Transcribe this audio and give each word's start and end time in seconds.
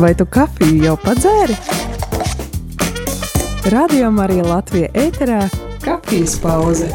Vai 0.00 0.14
tu 0.16 0.24
kafiju 0.26 0.84
jau 0.84 0.94
padzēri? 1.02 1.56
Radio 3.72 4.10
Marija 4.10 4.46
Latvija 4.48 4.88
ēterā- 5.04 5.42
kafijas 5.86 6.38
pauze. 6.42 6.88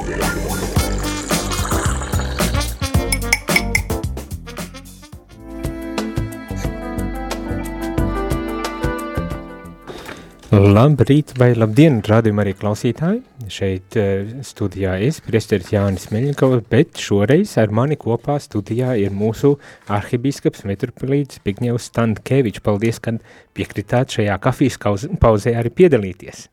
Labrīt 10.48 11.34
vai 11.36 11.50
labdien, 11.58 11.98
rādījumā 12.08 12.46
arī 12.46 12.54
klausītāji. 12.56 13.18
Šeit 13.52 13.98
uh, 14.00 14.30
studijā 14.48 14.94
es, 15.04 15.18
priesteris 15.26 15.74
Jānis 15.74 16.08
Meļņikovs, 16.14 16.62
bet 16.72 17.02
šoreiz 17.04 17.58
ar 17.60 17.74
mani 17.76 17.98
kopā 18.00 18.38
studijā 18.40 18.94
ir 19.02 19.12
mūsu 19.12 19.58
arhibīskaps 19.92 20.64
metropolīts 20.70 21.44
Bigņevs 21.44 21.90
Standkevičs. 21.92 22.64
Paldies, 22.64 23.02
kad 23.04 23.20
piekritāt 23.60 24.16
šajā 24.16 24.40
kafijas 24.40 24.80
pauzē 25.20 25.58
arī 25.60 25.74
piedalīties. 25.82 26.48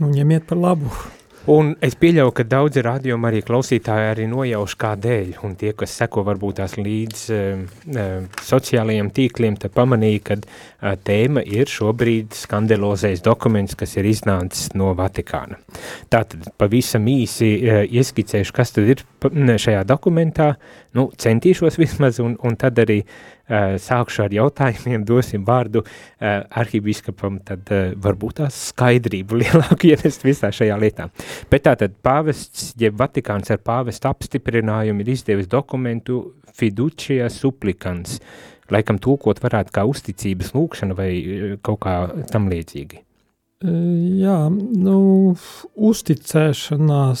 Nu, 0.00 0.08
ņemiet 0.08 0.48
par 0.48 0.62
labu. 0.62 0.88
Un 1.46 1.68
es 1.84 1.94
pieļauju, 1.94 2.32
ka 2.34 2.42
daudzi 2.50 2.82
radioma 2.82 3.28
arī 3.30 3.38
klausītāji 3.46 4.08
arī 4.10 4.24
nojauš 4.26 4.72
kādēļ, 4.82 5.28
un 5.46 5.52
tie, 5.58 5.70
kas 5.78 5.92
seko 6.00 6.24
varbūt 6.26 6.56
tās 6.58 6.74
līdz 6.74 7.20
uh, 7.36 8.24
sociālajiem 8.42 9.12
tīkliem, 9.14 9.54
tad 9.62 9.70
pamanīja, 9.76 10.24
ka 10.26 10.36
uh, 10.40 10.96
tēma 11.06 11.44
ir 11.46 11.70
šobrīd 11.70 12.34
skandalozais 12.34 13.22
dokuments, 13.22 13.78
kas 13.78 13.94
ir 13.94 14.10
iznācis 14.10 14.74
no 14.74 14.90
Vatikāna. 14.98 15.60
Tātad 16.10 16.50
pavisam 16.58 17.06
īsi 17.14 17.52
uh, 17.60 17.84
ieskicēšu, 17.86 18.56
kas 18.56 18.74
tad 18.74 18.90
ir 18.96 19.06
šajā 19.22 19.86
dokumentā, 19.86 20.56
nu, 20.98 21.12
centīšos 21.14 21.78
vismaz, 21.84 22.18
un, 22.26 22.34
un 22.42 22.58
tad 22.58 22.82
arī 22.82 23.04
sākšu 23.48 24.24
ar 24.24 24.34
jautājumiem, 24.34 25.04
dosim 25.06 25.44
vārdu 25.46 25.82
uh, 25.84 26.42
arhibīskapam, 26.58 27.38
tad 27.46 27.70
uh, 27.70 27.92
varbūt 28.02 28.40
tās 28.40 28.58
skaidrību 28.72 29.38
lielāku 29.42 29.92
ienest 29.92 30.26
visā 30.26 30.50
šajā 30.54 30.78
lietā. 30.82 31.08
Bet 31.52 31.66
tātad 31.68 31.94
pāvests, 32.02 32.72
jeb 32.80 32.98
Vatikāns 32.98 33.52
ar 33.54 33.62
pāvestu 33.62 34.10
apstiprinājumu 34.10 35.04
ir 35.04 35.14
izdevis 35.14 35.50
dokumentu 35.52 36.22
fiducia 36.56 37.30
supplicans, 37.30 38.20
laikam 38.72 38.98
tulkot 39.02 39.42
varētu 39.44 39.74
kā 39.76 39.86
uzticības 39.86 40.54
lūkšana 40.56 40.96
vai 40.98 41.10
kaut 41.62 41.84
kā 41.86 41.98
tam 42.32 42.50
līdzīgi. 42.50 43.02
Jā, 43.64 44.50
nu, 44.52 45.32
uzticēšanās 45.88 47.20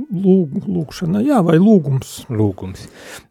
lūg, 0.00 0.54
lūgšana, 0.64 1.20
jā, 1.26 1.42
vai 1.44 1.58
lūgums. 1.60 2.12
Lūgums. 2.32 2.86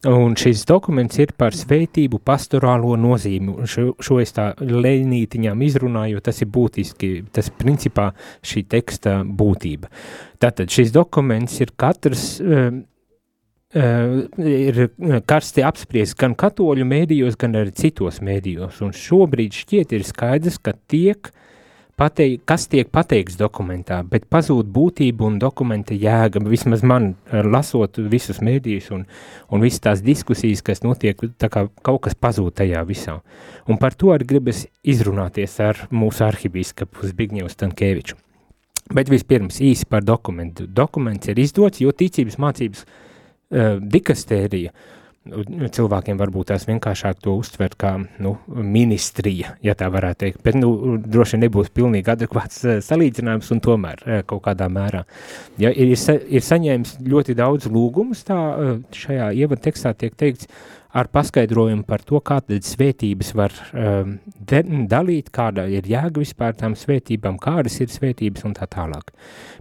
Un 0.06 0.36
šis 0.38 0.62
dokuments 0.70 1.18
ir 1.18 1.34
par 1.34 1.58
svētību 1.58 2.20
pastorālo 2.22 2.92
nozīmi. 3.02 3.66
Šo, 3.66 3.88
šo 3.98 4.20
es 4.22 4.36
tā 4.38 4.52
lēnītiņām 4.62 5.64
izrunāju, 5.66 6.22
tas 6.22 6.44
ir 6.46 6.52
būtiski, 6.54 7.10
tas 7.34 7.50
principā 7.58 8.12
šī 8.46 8.68
teksta 8.70 9.16
būtība. 9.26 9.90
Tātad 10.38 10.70
šis 10.70 10.94
dokuments 10.94 11.58
ir 11.66 11.74
katrs, 11.74 12.28
uh, 12.38 12.70
ir 14.46 14.84
karsti 15.26 15.66
apspriests 15.66 16.22
gan 16.22 16.38
katoļu 16.38 16.86
mēdījos, 16.86 17.42
gan 17.42 17.58
arī 17.64 17.74
citos 17.82 18.22
mēdījos. 18.22 18.78
Un 18.86 18.94
šobrīd 18.94 19.58
šķiet 19.64 19.98
ir 19.98 20.06
skaidrs, 20.06 20.62
ka 20.62 20.78
tiek 20.86 21.34
uh, 21.34 21.44
pateik, 21.98 22.44
kas 22.46 22.68
tiek 22.70 22.90
pateikts 22.94 23.38
dokumentā, 23.40 24.00
bet 24.06 24.28
pazūd 24.32 24.70
būtība 24.74 25.26
un 25.28 25.40
dokumenta 25.42 25.96
jēga. 25.98 26.44
Vismaz 26.46 26.84
man, 26.86 27.16
eh, 27.32 27.42
lasot 27.44 27.98
visus 27.98 28.40
mēdījus 28.40 28.92
un, 28.94 29.06
un 29.52 29.66
visas 29.66 29.84
tās 29.84 30.04
diskusijas, 30.06 30.62
kas 30.62 30.84
notiek, 30.86 31.18
tā 31.42 31.50
kā 31.50 31.68
kaut 31.82 32.04
kas 32.06 32.16
pazūd 32.16 32.54
tajā 32.62 32.84
visā. 32.86 33.20
Un 33.68 33.82
par 33.82 33.98
to 33.98 34.14
arī 34.14 34.30
gribas 34.30 34.68
izrunāties 34.86 35.60
ar 35.60 35.88
mūsu 35.92 36.26
arhibīskapu 36.28 37.10
Zbigņevu 37.10 37.50
Stankēviču. 37.50 38.16
Bet 38.94 39.10
vispirms 39.12 39.60
īsi 39.60 39.86
par 39.90 40.06
dokumentu. 40.06 40.68
Dokuments 40.68 41.28
ir 41.28 41.42
izdots, 41.44 41.82
jo 41.82 41.92
ticības 41.92 42.38
mācības 42.40 42.86
uh, 42.86 43.82
dikastērija 43.84 44.72
uh, 44.72 44.97
cilvēkiem 45.74 46.20
varbūt 46.20 46.52
tās 46.52 46.68
vienkāršāk 46.70 47.20
to 47.24 47.36
uztver 47.40 47.76
kā 47.80 47.94
nu, 48.24 48.36
ministrija, 48.48 49.56
ja 49.66 49.76
tā 49.78 49.90
varētu 49.94 50.24
teikt. 50.26 50.42
Bet 50.46 50.58
nu, 50.60 50.98
droši 51.04 51.42
nebūs 51.42 51.74
pilnīgi 51.76 52.14
adekvāts 52.14 52.64
uh, 52.66 52.80
salīdzinājums 52.86 53.52
un 53.56 53.64
tomēr 53.64 54.04
uh, 54.06 54.24
kaut 54.28 54.46
kādā 54.48 54.70
mērā. 54.72 55.04
Ja, 55.62 55.72
ir, 55.72 55.94
ir 55.94 56.48
saņēmis 56.48 56.98
ļoti 57.08 57.38
daudz 57.38 57.70
lūgumus, 57.72 58.26
tā 58.28 58.40
uh, 58.40 58.74
šajā 58.96 59.32
ievada 59.38 59.68
tekstā 59.70 59.94
tiek 59.98 60.18
teikts 60.18 60.52
ar 60.98 61.08
paskaidrojumu 61.14 61.86
par 61.88 62.02
to, 62.06 62.20
kādas 62.26 62.72
svētības 62.74 63.34
var 63.38 63.54
um, 63.74 64.16
de, 64.50 64.64
dalīt, 64.90 65.30
kāda 65.36 65.68
ir 65.70 65.88
jēga 65.88 66.24
vispār 66.24 66.56
tām 66.58 66.78
svētībām, 66.80 67.38
kādas 67.42 67.78
ir 67.84 67.92
svētības 67.94 68.48
un 68.48 68.56
tā 68.58 68.66
tālāk. 68.72 69.12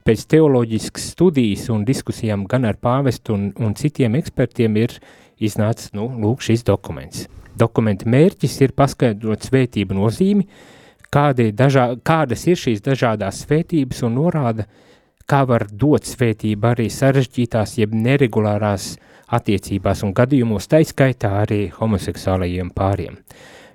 Pēc 0.06 0.27
teoloģiskas 0.33 1.10
studijas 1.12 1.69
un 1.75 1.84
diskusijām 1.88 2.47
gan 2.50 2.69
ar 2.69 2.81
pāvestu 2.81 3.37
un, 3.37 3.50
un 3.60 3.77
citiem 3.77 4.16
ekspertiem 4.21 4.81
ir 4.81 4.97
iznāca 5.41 5.91
nu, 5.97 6.09
lūk, 6.23 6.45
šis 6.45 6.65
dokuments. 6.67 7.27
Dokumenta 7.57 8.09
mērķis 8.09 8.61
ir 8.65 8.75
paskaidrot 8.77 9.47
svētību 9.49 9.97
nozīmi, 9.97 10.47
dažā, 11.57 11.97
kādas 12.05 12.47
ir 12.47 12.57
šīs 12.61 12.83
dažādās 12.85 13.45
svētības 13.47 14.03
un 14.05 14.19
norāda, 14.19 14.67
kā 15.27 15.45
var 15.49 15.67
dot 15.71 16.05
svētību 16.05 16.67
arī 16.67 16.89
sarežģītās 16.91 17.79
jeb 17.79 17.95
neregulārās 17.95 18.97
attiecībās 19.27 20.05
un 20.05 20.13
gadījumos, 20.15 20.69
taiskaitā 20.69 21.33
arī 21.43 21.71
homoseksuālajiem 21.75 22.71
pāriem. 22.71 23.17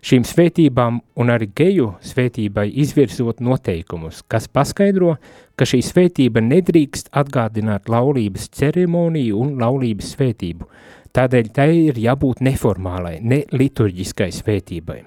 Šīm 0.01 0.23
svētībām 0.25 0.95
un 1.21 1.29
arī 1.29 1.51
geju 1.53 1.91
svētībai 2.01 2.71
izvirzot 2.81 3.41
noteikumus, 3.43 4.23
kas 4.27 4.47
paskaidro, 4.47 5.17
ka 5.55 5.67
šī 5.67 5.83
svētība 5.85 6.41
nedrīkst 6.41 7.11
atgādināt 7.13 7.89
laulības 7.91 8.47
ceremoniju 8.57 9.37
un 9.37 9.59
laulības 9.61 10.15
svētību, 10.15 10.65
Tādēļ 11.11 11.47
tai 11.51 11.71
ir 11.89 11.97
jābūt 11.99 12.39
neformālai, 12.45 13.17
ne 13.19 13.41
liturģiskai 13.51 14.29
svētībai. 14.31 15.01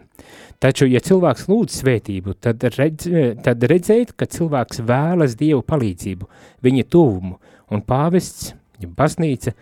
Taču, 0.61 0.87
ja 0.89 1.01
cilvēks 1.05 1.47
lūdz 1.49 1.79
svētību, 1.81 2.35
tad, 2.45 2.65
redz, 2.77 3.09
tad 3.45 3.65
redzēt, 3.69 4.13
ka 4.17 4.29
cilvēks 4.31 4.83
vēlas 4.85 5.37
Dievu 5.41 5.65
palīdzību, 5.67 6.29
viņa 6.65 6.85
tuvumu, 6.93 7.39
un 7.73 7.83
pāvests, 7.89 8.53
ja 8.81 8.91
baznīca, 9.01 9.55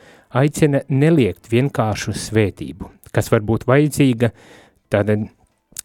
aicina 0.42 0.82
neliekt 0.90 1.50
vienkāršu 1.52 2.16
svētību, 2.18 2.90
kas 3.14 3.30
var 3.32 3.46
būt 3.46 3.66
vajadzīga 3.70 4.32
tāda, 4.92 5.18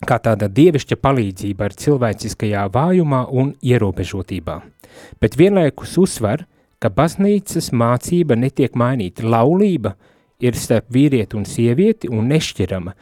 kā 0.09 0.19
tāda 0.25 0.49
dievišķa 0.49 0.97
palīdzība 1.01 1.69
ar 1.69 1.77
cilvēciskajā 1.85 2.67
vājumā 2.73 3.23
un 3.29 3.53
ierobežotībā. 3.61 4.59
Bet 5.21 5.37
vienlaikus 5.37 5.97
uzsver, 6.01 6.47
ka 6.81 6.89
baznīcas 6.93 7.69
mācība 7.73 8.37
netiek 8.41 8.73
mainīta, 8.73 9.29
laulība– 9.29 9.93
ir 10.43 10.57
starp 10.57 10.91
vīrieti 10.93 11.37
un 11.37 11.45
sievieti 11.49 12.09
un 12.13 12.27
nešķirama 12.31 12.93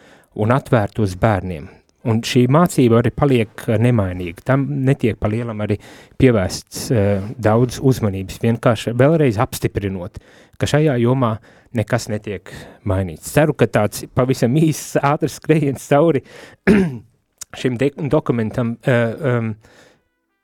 un 0.41 0.53
atvērta 0.55 1.03
uz 1.03 1.15
bērniem. 1.19 1.67
Un 2.05 2.19
šī 2.21 2.43
mācība 2.53 2.99
arī 2.99 3.09
paliek 3.17 3.63
nemainīga. 3.81 4.43
Tam 4.45 4.67
netiek 4.85 5.17
pa 5.17 5.29
lielam 5.31 5.63
arī 5.65 5.79
pievērsts 6.21 6.83
uh, 6.93 7.29
daudz 7.41 7.79
uzmanības, 7.81 8.37
vienkārši 8.43 8.93
vēlreiz 8.97 9.39
apstiprinot, 9.41 10.19
ka 10.61 10.69
šajā 10.69 10.99
jomā 11.01 11.33
nekas 11.75 12.05
netiek 12.13 12.51
mainīts. 12.85 13.33
Ceru, 13.33 13.55
ka 13.57 13.65
tāds 13.65 14.05
pavisam 14.13 14.53
īsts 14.61 14.99
ātrs 15.01 15.39
skrejiens 15.41 15.89
cauri 15.89 16.21
šim 17.59 17.79
dokumentam 18.11 18.75
uh, 18.85 19.33
um, 19.33 19.51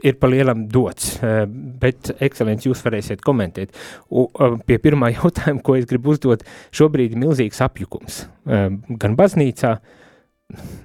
ir 0.03 0.17
pa 0.19 0.29
lielam 0.29 0.65
dots, 0.71 1.15
eh, 1.21 1.43
bet, 1.81 2.13
ekscelenci, 2.23 2.69
jūs 2.69 2.83
varēsiet 2.85 3.23
komentēt. 3.25 3.75
U, 4.09 4.27
pie 4.65 4.77
pirmā 4.81 5.11
jautājuma, 5.17 5.63
ko 5.65 5.77
es 5.79 5.87
gribu 5.89 6.15
uzdot, 6.15 6.45
šobrīd 6.75 7.15
ir 7.15 7.23
milzīgs 7.23 7.61
apjukums. 7.65 8.25
Eh, 8.47 8.69
gan 9.01 9.17
baznīcā, 9.19 9.75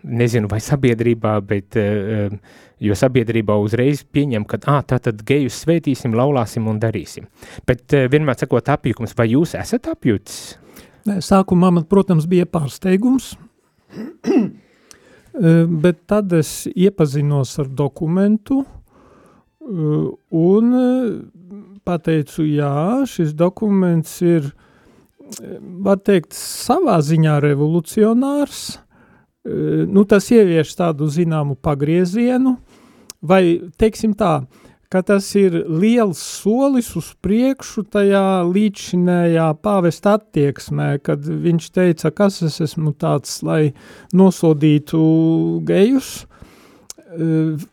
nezinu, 0.06 0.50
vai 0.50 0.60
sabiedrībā, 0.62 1.34
bet, 1.46 1.78
eh, 1.80 2.36
jo 2.82 2.98
sabiedrībā 2.98 3.56
uzreiz 3.62 4.04
pieņem, 4.04 4.46
ka, 4.46 4.60
ā, 4.70 4.78
tā 4.86 5.00
tad 5.02 5.24
gejus 5.26 5.58
svētīsim, 5.64 6.14
laulāsim 6.14 6.68
un 6.70 6.78
darīsim. 6.82 7.26
Bet 7.66 7.96
vienmēr 8.12 8.38
sakot 8.38 8.68
apjukums, 8.76 9.16
vai 9.18 9.32
jūs 9.32 9.56
esat 9.58 9.88
apjucis? 9.90 10.54
Sākumā 11.06 11.72
man, 11.72 11.84
protams, 11.86 12.26
bija 12.26 12.46
pārsteigums, 12.50 13.36
bet 15.84 16.00
tad 16.10 16.32
es 16.34 16.66
iepazinos 16.74 17.52
ar 17.62 17.70
dokumentu, 17.70 18.64
un 19.66 20.74
pateicu, 21.86 22.44
jā, 22.46 23.04
šis 23.08 23.34
dokuments 23.38 24.18
ir, 24.26 24.50
var 25.82 26.00
teikt, 26.02 26.34
savā 26.36 26.98
ziņā 27.02 27.38
revolucionārs, 27.42 28.78
nu 29.46 30.06
tas 30.10 30.30
ievieš 30.34 30.74
tādu 30.78 31.10
zināmu 31.10 31.56
pagriezienu, 31.62 32.56
vai, 33.22 33.42
teiksim 33.78 34.14
tā, 34.18 34.40
ka 34.90 35.02
tas 35.06 35.28
ir 35.38 35.64
liels 35.66 36.18
solis 36.18 36.92
uz 36.98 37.10
priekšu 37.22 37.86
tajā 37.90 38.42
līdzinējā 38.46 39.48
pāvesta 39.62 40.16
attieksmē, 40.20 40.96
kad 41.02 41.26
viņš 41.26 41.68
teica, 41.74 42.14
kas 42.14 42.38
es 42.46 42.60
esmu 42.62 42.94
tāds, 42.98 43.40
lai 43.46 43.74
nosodītu 44.14 45.02
gejus, 45.66 46.22
uh, 46.22 46.35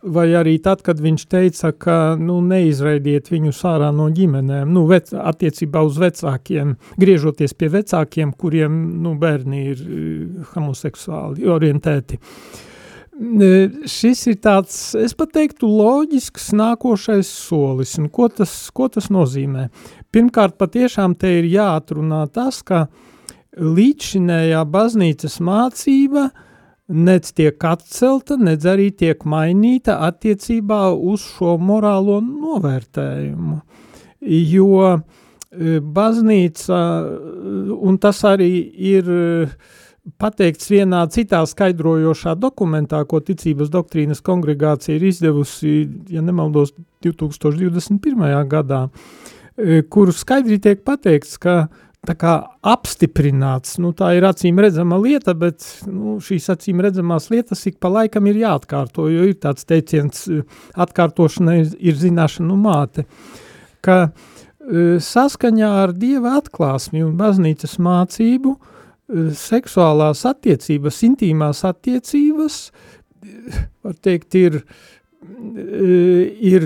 vai 0.01 0.25
arī 0.38 0.57
tad, 0.63 0.81
kad 0.86 1.00
viņš 1.01 1.24
teica, 1.31 1.72
ka 1.72 1.98
nu, 2.19 2.40
neizraidiet 2.45 3.30
viņus 3.31 3.62
ārā 3.68 3.92
no 3.95 4.10
ģimenēm, 4.13 4.72
nu, 4.74 4.86
vec, 4.90 5.12
attiecībā 5.13 5.84
uz 5.86 6.00
vecākiem, 6.01 6.75
griežoties 7.00 7.56
pie 7.57 7.72
vecākiem, 7.74 8.34
kuriem 8.40 8.78
nu, 9.04 9.16
bērni 9.19 9.63
ir 9.74 9.81
homoseksuāli 10.54 11.48
orientēti. 11.50 12.19
Šis 13.94 14.24
ir 14.31 14.40
tāds, 14.42 14.78
es 14.98 15.13
pat 15.18 15.36
teiktu, 15.36 15.69
loģisks 15.69 16.50
nākošais 16.57 17.30
solis, 17.30 17.98
un 18.01 18.10
ko 18.13 18.30
tas, 18.34 18.56
ko 18.74 18.89
tas 18.92 19.12
nozīmē? 19.13 19.68
Pirmkārt, 20.13 20.57
patiešām 20.57 21.13
te 21.19 21.38
ir 21.39 21.51
jāatrunā 21.51 22.25
tas, 22.34 22.63
ka 22.66 22.88
līdzšinējā 23.54 24.63
baznīcas 24.74 25.38
mācība 25.46 26.25
uh, 26.31 26.50
nec 26.88 27.30
tiek 27.35 27.63
atcelta, 27.63 28.35
nec 28.38 28.65
arī 28.68 28.89
tiek 28.95 29.24
mainīta 29.30 30.00
attiecībā 30.07 30.91
uz 30.94 31.24
šo 31.35 31.56
morālo 31.62 32.19
novērtējumu. 32.24 33.59
Jo 34.24 34.74
e, 34.91 35.80
baznīca, 35.80 36.81
un 37.75 37.97
tas 38.03 38.19
arī 38.27 38.51
ir 38.91 39.09
e, 39.09 39.24
pateikts 40.19 40.68
vienā 40.71 41.06
citā 41.12 41.44
skaidrojošā 41.47 42.35
dokumentā, 42.39 43.03
ko 43.07 43.21
ticības 43.24 43.71
doktrīnas 43.71 44.24
kongregācija 44.24 44.97
ir 44.97 45.07
izdevusi, 45.12 45.75
ja 46.12 46.24
nemaldos, 46.24 46.75
2021. 47.03 48.27
gadā, 48.51 48.86
e, 49.56 49.81
kur 49.88 50.12
skaidri 50.15 50.59
tiek 50.63 50.83
pateikts, 50.88 51.39
ka 51.39 51.68
apstiprināts, 52.03 53.77
nu 53.79 53.94
tā 53.95 54.09
ir 54.17 54.25
acīm 54.27 54.59
redzama 54.59 54.97
lieta, 55.00 55.33
bet 55.33 55.63
nu, 55.88 56.17
šīs 56.19 56.50
acīm 56.51 56.81
redzamās 56.83 57.29
lietas 57.31 57.63
ik 57.69 57.79
pa 57.79 57.88
laikam 57.88 58.27
ir 58.27 58.41
jāatkārto, 58.41 59.07
jo 59.07 59.23
ir 59.29 59.38
tāds 59.39 59.63
teiciens 59.63 60.27
atkārtošana 60.75 61.55
ir, 61.61 61.69
ir 61.79 61.95
zināšanu 61.95 62.57
māte, 62.59 63.05
ka 63.83 64.09
uh, 64.09 65.00
saskaņā 65.00 65.69
ar 65.85 65.94
Dieva 65.95 66.35
atklāsmi 66.41 67.05
un 67.05 67.15
baznīcas 67.19 67.77
mācību 67.79 68.51
uh, 68.51 69.31
seksuālās 69.39 70.25
attiecības, 70.27 71.00
intīmās 71.07 71.63
attiecības, 71.71 72.59
uh, 72.67 73.63
var 73.83 73.95
teikt, 74.03 74.35
ir 74.35 74.63
ir 76.44 76.65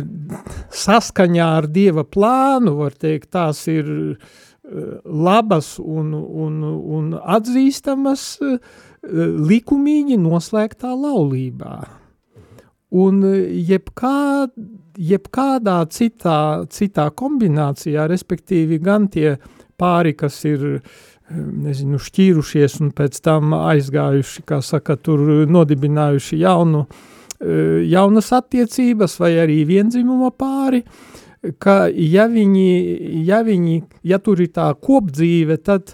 saskaņā 0.73 1.45
ar 1.59 1.67
Dieva 1.69 2.01
plānu, 2.01 2.73
var 2.79 2.95
teikt, 2.97 3.29
tās 3.35 3.59
ir 3.69 3.85
uh, 3.85 4.37
labas 5.03 5.77
un, 5.79 6.11
un, 6.13 6.61
un 6.63 7.13
atzīstamas 7.17 8.23
eh, 8.43 8.57
likumīgi 9.47 10.17
noslēgtā 10.19 10.91
laulībā. 10.91 11.77
Un 12.97 13.19
jebkā, 13.67 14.47
jebkādā 14.95 15.81
citā, 15.91 16.39
citā 16.71 17.09
kombinācijā, 17.11 18.07
respektīvi 18.07 18.79
gan 18.79 19.09
tie 19.11 19.35
pāri, 19.77 20.15
kas 20.15 20.39
ir 20.47 20.63
nezinu, 21.27 21.99
šķīrušies 21.99 22.79
un 22.85 22.93
pēc 22.95 23.19
tam 23.23 23.51
aizgājuši, 23.57 24.45
kā 24.47 24.61
saka, 24.63 24.95
tur 24.95 25.45
nodibinājuši 25.51 26.39
jaunu, 26.43 26.85
eh, 27.39 27.83
jaunas 27.91 28.31
attiecības 28.35 29.19
vai 29.19 29.35
arī 29.43 29.61
vienzimuma 29.67 30.31
pāri, 30.31 30.83
uh, 30.83 31.26
ka 31.59 31.87
ja 31.91 32.27
viņi, 32.31 32.67
ja 33.27 33.41
viņi, 33.45 33.77
ja 34.07 34.19
tur 34.23 34.41
ir 34.43 34.51
tā 34.55 34.67
kopdzīve, 34.81 35.57
tad, 35.63 35.93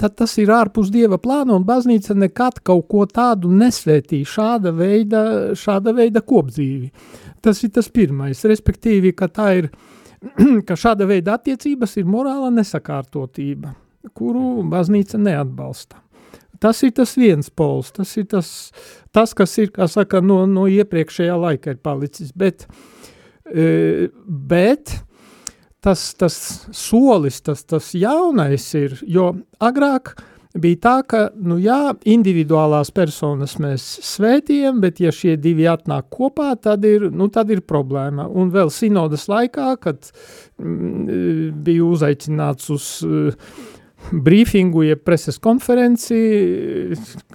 tad 0.00 0.16
tas 0.18 0.34
ir 0.40 0.52
ārpus 0.54 0.92
Dieva 0.94 1.18
plāna, 1.22 1.56
un 1.56 1.66
baznīca 1.68 2.16
nekad 2.18 2.60
kaut 2.66 2.88
ko 2.90 3.04
tādu 3.10 3.52
nesvētī, 3.54 4.22
šāda 4.28 4.72
veida, 4.76 5.22
šāda 5.58 5.94
veida 5.96 6.22
kopdzīvi. 6.24 6.90
Tas 7.44 7.62
ir 7.64 7.72
tas 7.76 7.90
pirmais, 7.94 8.42
respektīvi, 8.50 9.14
ka 9.16 9.30
tā 9.32 9.48
ir, 9.60 9.70
ka 10.68 10.76
šāda 10.78 11.08
veida 11.08 11.38
attiecības 11.38 11.98
ir 12.00 12.10
morāla 12.10 12.50
nesakārtotība, 12.54 13.74
kuru 14.14 14.64
baznīca 14.68 15.20
neatbalsta. 15.20 16.02
Tas 16.58 16.80
ir 16.82 16.90
tas 16.90 17.12
viens 17.14 17.52
pols, 17.54 17.92
tas 17.94 18.16
ir 18.18 18.24
tas, 18.32 18.48
tas 19.14 19.34
kas 19.38 19.52
ir, 19.62 19.70
kā 19.70 19.86
saka, 19.86 20.18
no, 20.18 20.40
no 20.50 20.64
iepriekšējā 20.66 21.36
laika 21.38 21.70
ir 21.70 21.78
palicis, 21.78 22.32
bet 22.34 22.64
uh, 22.66 22.80
bet 23.52 24.98
tas, 25.80 26.14
tas 26.18 26.66
solis, 26.74 27.40
tas, 27.44 27.62
tas 27.64 27.92
jaunais 27.94 28.66
ir, 28.78 28.98
jo 29.06 29.30
agrāk 29.62 30.16
bija 30.58 30.80
tā, 30.82 30.94
ka, 31.06 31.20
nu 31.36 31.58
jā, 31.62 31.92
individuālās 32.08 32.90
personas 32.94 33.56
mēs 33.62 33.84
svētījam, 34.06 34.80
bet 34.82 35.00
ja 35.02 35.12
šie 35.14 35.36
divi 35.40 35.68
atnāk 35.70 36.08
kopā, 36.14 36.54
tad 36.60 36.86
ir, 36.88 37.08
nu, 37.14 37.28
tad 37.32 37.52
ir 37.54 37.62
problēma. 37.62 38.26
Un 38.28 38.50
vēl 38.54 38.72
sinodas 38.74 39.28
laikā, 39.30 39.74
kad 39.82 40.10
mm, 40.58 41.52
biju 41.64 41.92
uzaicināts 41.94 42.72
uz 42.74 42.88
uh, 43.06 43.52
brīfingu, 44.08 44.84
jeb 44.86 45.02
preses 45.04 45.38
konferenci, 45.42 46.18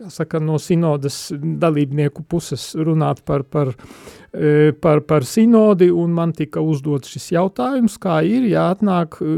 saka, 0.10 0.40
no 0.42 0.58
sinodas 0.62 1.28
dalībnieku 1.34 2.24
puses 2.30 2.72
runāt 2.80 3.22
par, 3.28 3.44
par, 3.44 3.74
e, 4.34 4.72
par, 4.82 5.04
par 5.08 5.28
sinodi, 5.28 5.90
un 5.92 6.16
man 6.16 6.34
tika 6.34 6.64
uzdots 6.64 7.14
šis 7.14 7.30
jautājums, 7.36 8.00
kā 8.02 8.22
ir, 8.26 8.48
ja 8.50 8.70
atnāk 8.74 9.20
e, 9.22 9.36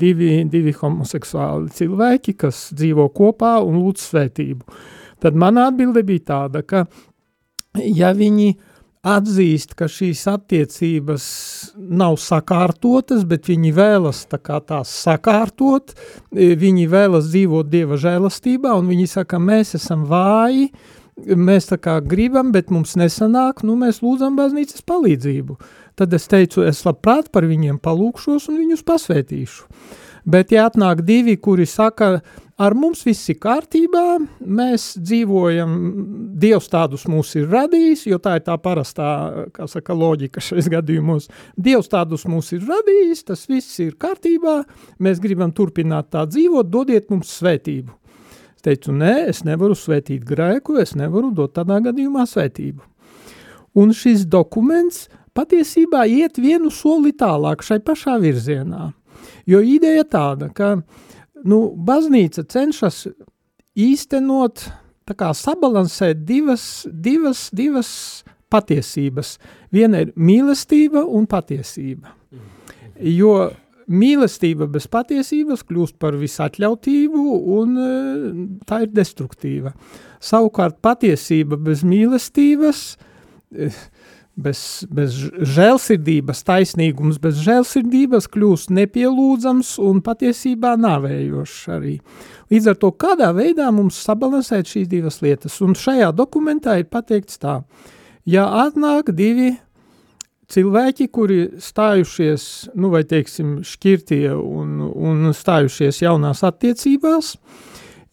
divi, 0.00 0.32
divi 0.50 0.74
homoseksuāli 0.76 1.74
cilvēki, 1.76 2.38
kas 2.46 2.68
dzīvo 2.78 3.10
kopā 3.16 3.58
un 3.66 3.82
lūdz 3.82 4.08
svētību. 4.08 4.80
Tad 5.20 5.36
mana 5.36 5.68
atbilde 5.68 6.06
bija 6.08 6.28
tāda, 6.32 6.64
ka 6.64 6.86
ja 7.76 8.14
viņi 8.16 8.54
uh, 8.54 8.69
atzīst, 9.06 9.72
ka 9.78 9.88
šīs 9.88 10.26
attiecības 10.28 11.24
nav 11.80 12.18
sakārtotas, 12.20 13.24
bet 13.28 13.48
viņi 13.48 13.72
vēlas 13.72 14.26
tā 14.28 14.38
tās 14.40 14.92
sakārtot, 14.92 15.94
e, 16.34 16.52
viņi 16.60 16.88
vēlas 16.90 17.30
dzīvot 17.32 17.70
Dieva 17.72 17.96
žēlastībā, 18.00 18.74
un 18.76 18.90
viņi 18.92 19.06
saka, 19.08 19.40
mēs 19.40 19.74
esam 19.78 20.04
vāji, 20.10 20.68
mēs 21.16 21.70
tā 21.72 21.80
kā 21.80 21.96
gribam, 22.04 22.52
bet 22.52 22.70
mums 22.70 22.96
nesanāk, 23.00 23.64
nu 23.64 23.78
mēs 23.80 24.02
lūdzam 24.04 24.36
baznīcas 24.36 24.84
palīdzību. 24.84 25.56
Tad 25.96 26.12
es 26.16 26.28
teicu, 26.28 26.64
es 26.68 26.84
labprāt 26.84 27.32
par 27.32 27.48
viņiem 27.48 27.80
palūkšos 27.80 28.48
un 28.52 28.60
viņus 28.60 28.84
pasvētīšu. 28.88 29.66
Bet 30.28 30.52
ja 30.52 30.66
atnāk 30.68 31.00
divi, 31.08 31.38
kuri 31.40 31.64
saka, 31.64 32.18
ar 32.60 32.74
mums 32.76 33.02
viss 33.06 33.30
ir 33.32 33.38
kārtībā, 33.40 34.04
mēs 34.44 34.92
dzīvojam, 35.00 35.76
Dievs 36.40 36.70
tādus 36.72 37.06
mūs 37.10 37.34
ir 37.36 37.48
radījis, 37.52 38.06
jo 38.08 38.18
tā 38.22 38.36
ir 38.38 38.44
tā 38.46 38.56
parastā, 38.60 39.08
kā 39.54 39.66
saka, 39.68 39.96
loģika 39.96 40.42
šais 40.44 40.70
gadījumos. 40.72 41.28
Dievs 41.56 41.90
tādus 41.92 42.26
mūs 42.28 42.52
ir 42.56 42.64
radījis, 42.68 43.24
tas 43.28 43.46
viss 43.50 43.80
ir 43.84 43.96
kārtībā, 44.00 44.60
mēs 45.00 45.20
gribam 45.20 45.52
turpināt 45.56 46.12
tā 46.14 46.26
dzīvot, 46.28 46.70
dodiet 46.72 47.10
mums 47.12 47.32
svētību. 47.40 47.96
Es 48.56 48.64
teicu, 48.66 48.92
nē, 48.92 49.14
es 49.32 49.42
nevaru 49.48 49.76
svētīt 49.76 50.24
grēku, 50.28 50.76
es 50.82 50.92
nevaru 50.92 51.30
dot 51.32 51.54
tādā 51.56 51.78
gadījumā 51.80 52.26
svētību. 52.28 52.84
Un 53.80 53.94
šis 53.96 54.26
dokuments 54.28 55.06
patiesībā 55.36 56.02
iet 56.10 56.36
vienu 56.36 56.72
soli 56.74 57.14
tālāk 57.16 57.64
šai 57.64 57.78
pašā 57.86 58.18
virzienā. 58.20 58.90
Jo 59.48 59.60
ideja 59.64 60.04
tāda, 60.04 60.50
ka 60.52 60.74
nu, 61.44 61.60
baznīca 61.76 62.44
cenšas 62.50 63.06
īstenot, 63.78 64.66
kā 65.10 65.32
sabalansēt 65.34 66.20
divas, 66.22 66.86
divas, 66.86 67.48
divas 67.50 67.90
patiesības. 68.50 69.34
Viena 69.74 70.04
ir 70.04 70.12
mīlestība 70.14 71.02
un 71.02 71.26
patiesība. 71.30 72.14
Jo 73.00 73.50
mīlestība 73.90 74.68
bez 74.70 74.86
patiesības 74.90 75.64
kļūst 75.66 75.98
par 75.98 76.14
visatļautību 76.20 77.24
un 77.56 77.74
e, 77.74 77.88
tā 78.68 78.84
ir 78.84 78.92
destruktīva. 78.94 79.72
Savukārt 80.22 80.78
patiesība 80.84 81.58
bez 81.58 81.82
mīlestības 81.86 82.84
e, 83.50 83.70
bez, 84.42 84.60
bez 84.90 85.14
žēlsirdības, 85.54 86.42
taisnīgums 86.48 87.20
bez 87.22 87.40
žēlsirdības 87.44 88.28
kļūst 88.32 88.72
nepielūdzams 88.76 89.76
un 89.84 90.02
patiesībā 90.04 90.74
nāvējošs 90.80 91.62
arī. 91.76 91.96
Līdz 92.50 92.72
ar 92.72 92.78
to, 92.82 92.92
kādā 92.98 93.30
veidā 93.36 93.70
mums 93.74 93.98
sabalansēt 94.04 94.70
šīs 94.70 94.88
divas 94.90 95.20
lietas, 95.24 95.60
un 95.64 95.76
šajā 95.78 96.10
dokumentā 96.16 96.78
ir 96.80 96.88
pateikts 96.90 97.40
tā, 97.42 97.60
ja 98.26 98.46
atnāk 98.64 99.12
divi 99.14 99.52
cilvēki, 100.50 101.06
kuri 101.14 101.40
stājušies, 101.62 102.46
nu 102.80 102.90
vai 102.90 103.04
teiksim, 103.06 103.60
šķirtie 103.66 104.32
un, 104.34 104.80
un 104.90 105.30
stājušies 105.36 106.02
jaunās 106.02 106.42
attiecībās, 106.46 107.36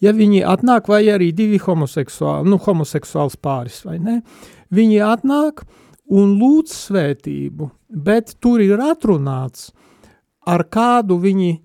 ja 0.05 0.13
viņi 0.13 0.43
atnāk, 0.45 0.91
vai 0.91 1.01
arī 1.09 1.31
divi 1.33 1.57
homoseksuāli, 1.63 2.45
nu 2.51 2.61
homoseksuāls 2.61 3.39
pāris, 3.41 3.81
vai 3.87 3.97
ne, 3.97 4.19
viņi 4.69 5.01
atnāk, 5.01 5.65
uh, 5.65 5.83
un 6.07 6.35
lūdz 6.39 6.73
svētību, 6.87 7.69
bet 7.89 8.35
tur 8.41 8.63
ir 8.63 8.81
atrunāts, 8.83 9.71
ar 10.47 10.63
kādu 10.71 11.19
viņi 11.23 11.57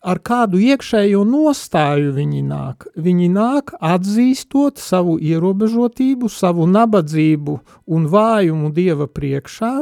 ar 0.00 0.20
kādu 0.24 0.60
iekšējo 0.64 1.22
nostāju 1.28 2.14
viņi 2.16 2.42
nāk. 2.46 2.86
Viņi 2.96 3.28
nāk 3.34 3.74
atzīstot 3.76 4.80
savu 4.80 5.18
ierobežotību, 5.20 6.30
savu 6.32 6.66
nabadzību 6.70 7.58
un 7.92 8.06
vājumu 8.08 8.72
Dieva 8.76 9.08
priekšā, 9.10 9.74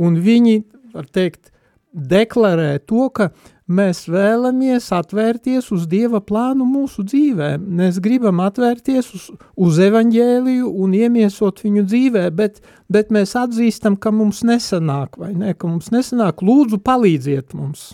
un 0.00 0.20
viņi, 0.22 0.62
var 0.94 1.10
teikt, 1.10 1.50
deklarē 1.90 2.78
to, 2.86 3.08
ka 3.10 3.32
mēs 3.70 4.04
vēlamies 4.10 4.90
atvērties 4.94 5.70
uz 5.74 5.86
Dieva 5.90 6.20
plānu 6.24 6.66
mūsu 6.68 7.04
dzīvē. 7.06 7.52
Mēs 7.58 8.00
gribam 8.02 8.42
atvērties 8.44 9.10
uz, 9.16 9.26
uz 9.56 9.80
evaņģēliju 9.86 10.70
un 10.84 10.96
iemiesot 10.98 11.62
viņu 11.64 11.86
dzīvē, 11.86 12.24
bet, 12.36 12.60
bet 12.90 13.14
mēs 13.14 13.36
atzīstam, 13.38 13.96
ka 13.96 14.12
mums 14.14 14.42
nesanāk, 14.46 15.20
vai 15.20 15.32
ne, 15.34 15.54
ka 15.54 15.70
mums 15.70 15.92
nesanāk, 15.94 16.42
lūdzu 16.46 16.82
palīdziet 16.84 17.54
mums. 17.58 17.92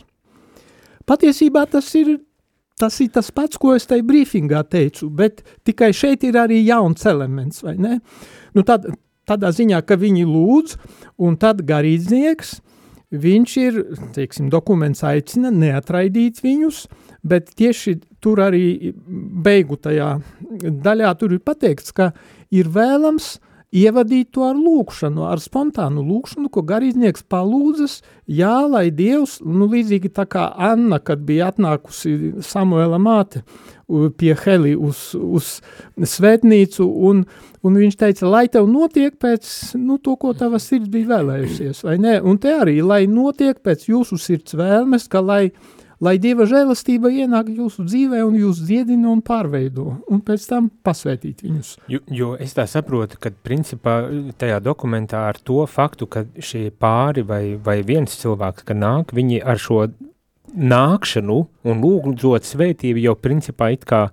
Patiesībā 1.07 1.69
tas 1.71 1.93
ir 1.99 2.17
Tas 2.77 2.99
ir 3.01 3.09
tas 3.09 3.31
pats, 3.33 3.57
ko 3.57 3.71
es 3.73 3.87
tajā 3.89 4.05
brīfingā 4.05 4.59
teicu, 4.69 5.07
bet 5.09 5.39
tikai 5.65 5.95
šeit 5.97 6.27
ir 6.29 6.37
arī 6.37 6.59
jauns 6.61 7.07
elements, 7.09 7.63
vai 7.65 7.73
ne? 7.81 7.95
Nu 8.53 8.65
tad, 8.69 8.85
tādā 9.25 9.49
ziņā, 9.57 9.81
ka 9.89 9.97
viņi 9.97 10.27
lūdz, 10.29 10.77
un 11.25 11.39
tad 11.41 11.63
garīdznieks, 11.65 12.59
viņš 13.15 13.57
ir, 13.63 13.81
teiksim, 14.17 14.49
dokuments 14.51 15.05
aicina 15.07 15.53
neatraidīt 15.55 16.41
viņus, 16.45 16.87
bet 17.27 17.53
tieši 17.59 17.99
tur 18.23 18.43
arī 18.43 18.93
beigu 19.47 19.79
tajā 19.79 20.17
daļā 20.87 21.13
tur 21.21 21.37
ir 21.37 21.43
pateikts, 21.47 21.95
ka 21.95 22.13
ir 22.51 22.71
vēlams 22.73 23.37
ievadīt 23.77 24.33
to 24.35 24.47
ar 24.47 24.57
lūkšanu, 24.59 25.27
ar 25.29 25.41
spontānu 25.43 26.05
lūkšanu, 26.07 26.51
ko 26.53 26.63
garīdznieks 26.67 27.27
palūdzas, 27.31 28.01
jā, 28.31 28.55
lai 28.71 28.89
Dievs, 28.95 29.39
nu 29.45 29.69
līdzīgi 29.73 30.13
tā 30.17 30.27
kā 30.31 30.49
Anna, 30.69 30.99
kad 31.03 31.25
bija 31.27 31.51
atnākusi 31.53 32.37
Samuela 32.47 33.01
māte 33.03 33.45
pie 34.19 34.33
Heli 34.43 34.75
uz, 34.75 35.13
uz 35.15 35.59
svētnīcu, 36.17 36.87
un, 37.11 37.23
un 37.63 37.81
viņš 37.83 37.99
teica, 38.01 38.27
lai 38.33 38.47
tev 38.51 38.67
notiek 38.71 39.15
pēc, 39.23 39.47
nu, 39.79 40.01
to, 40.03 40.17
ko 40.21 40.33
tava 40.35 40.59
sirds 40.63 40.91
bija 40.91 41.13
vēlējusies, 41.15 41.85
vai 41.87 41.97
ne? 42.03 42.19
Un 42.19 42.41
te 42.43 42.57
arī, 42.57 42.81
lai 42.83 43.05
notiek 43.11 43.61
pēc 43.63 43.87
jūsu 43.93 44.19
sirds 44.19 44.57
vēlmes, 44.59 45.07
ka 45.13 45.23
lai 45.23 45.43
uh, 45.53 45.76
lai 46.03 46.17
Dieva 46.23 46.47
žēlastība 46.49 47.11
ienāk 47.13 47.51
jūsu 47.57 47.87
dzīvē 47.87 48.23
un 48.27 48.37
jūs 48.41 48.61
dziedina 48.67 49.11
un 49.13 49.23
pārveido, 49.25 49.87
un 50.13 50.23
pēc 50.25 50.47
tam 50.51 50.69
pasvētīt 50.85 51.45
viņus. 51.47 51.73
Jo, 51.93 52.01
jo 52.09 52.33
es 52.41 52.57
tā 52.57 52.67
saprotu, 52.71 53.21
ka 53.21 53.33
principā 53.47 53.99
tajā 54.39 54.61
dokumentā 54.65 55.27
ar 55.31 55.41
to 55.41 55.63
faktu, 55.71 56.09
ka 56.11 56.27
šie 56.37 56.69
pāri 56.71 57.25
vai, 57.27 57.43
vai 57.57 57.81
viens 57.87 58.19
cilvēks, 58.21 58.67
ka 58.69 58.77
nāk, 58.77 59.15
viņi 59.17 59.41
ar 59.45 59.61
šo 59.61 59.87
nākšanu 60.57 61.39
un 61.67 61.81
lūgdzot 61.83 62.47
svētību 62.47 63.03
jau 63.03 63.17
principā 63.19 63.73
it 63.75 63.85
kā 63.89 64.07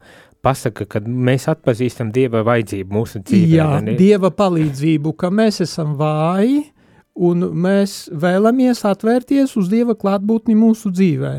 pasaka, 0.44 0.86
ka 0.90 1.00
mēs 1.04 1.48
atpazīstam 1.52 2.12
Dieva 2.16 2.44
vajadzību 2.44 2.98
mūsu 2.98 3.22
dzīvē. 3.24 3.56
Jā? 3.56 3.68
Dieva 4.00 4.32
palīdzību, 4.36 5.14
ka 5.20 5.32
mēs 5.32 5.62
esam 5.64 5.96
vāji, 6.00 6.66
un 7.14 7.46
mēs 7.54 8.08
vēlamies 8.10 8.84
atvērties 8.90 9.56
uz 9.60 9.70
Dieva 9.72 9.96
klātbūtni 9.98 10.56
mūsu 10.58 10.92
dzīvē. 10.94 11.34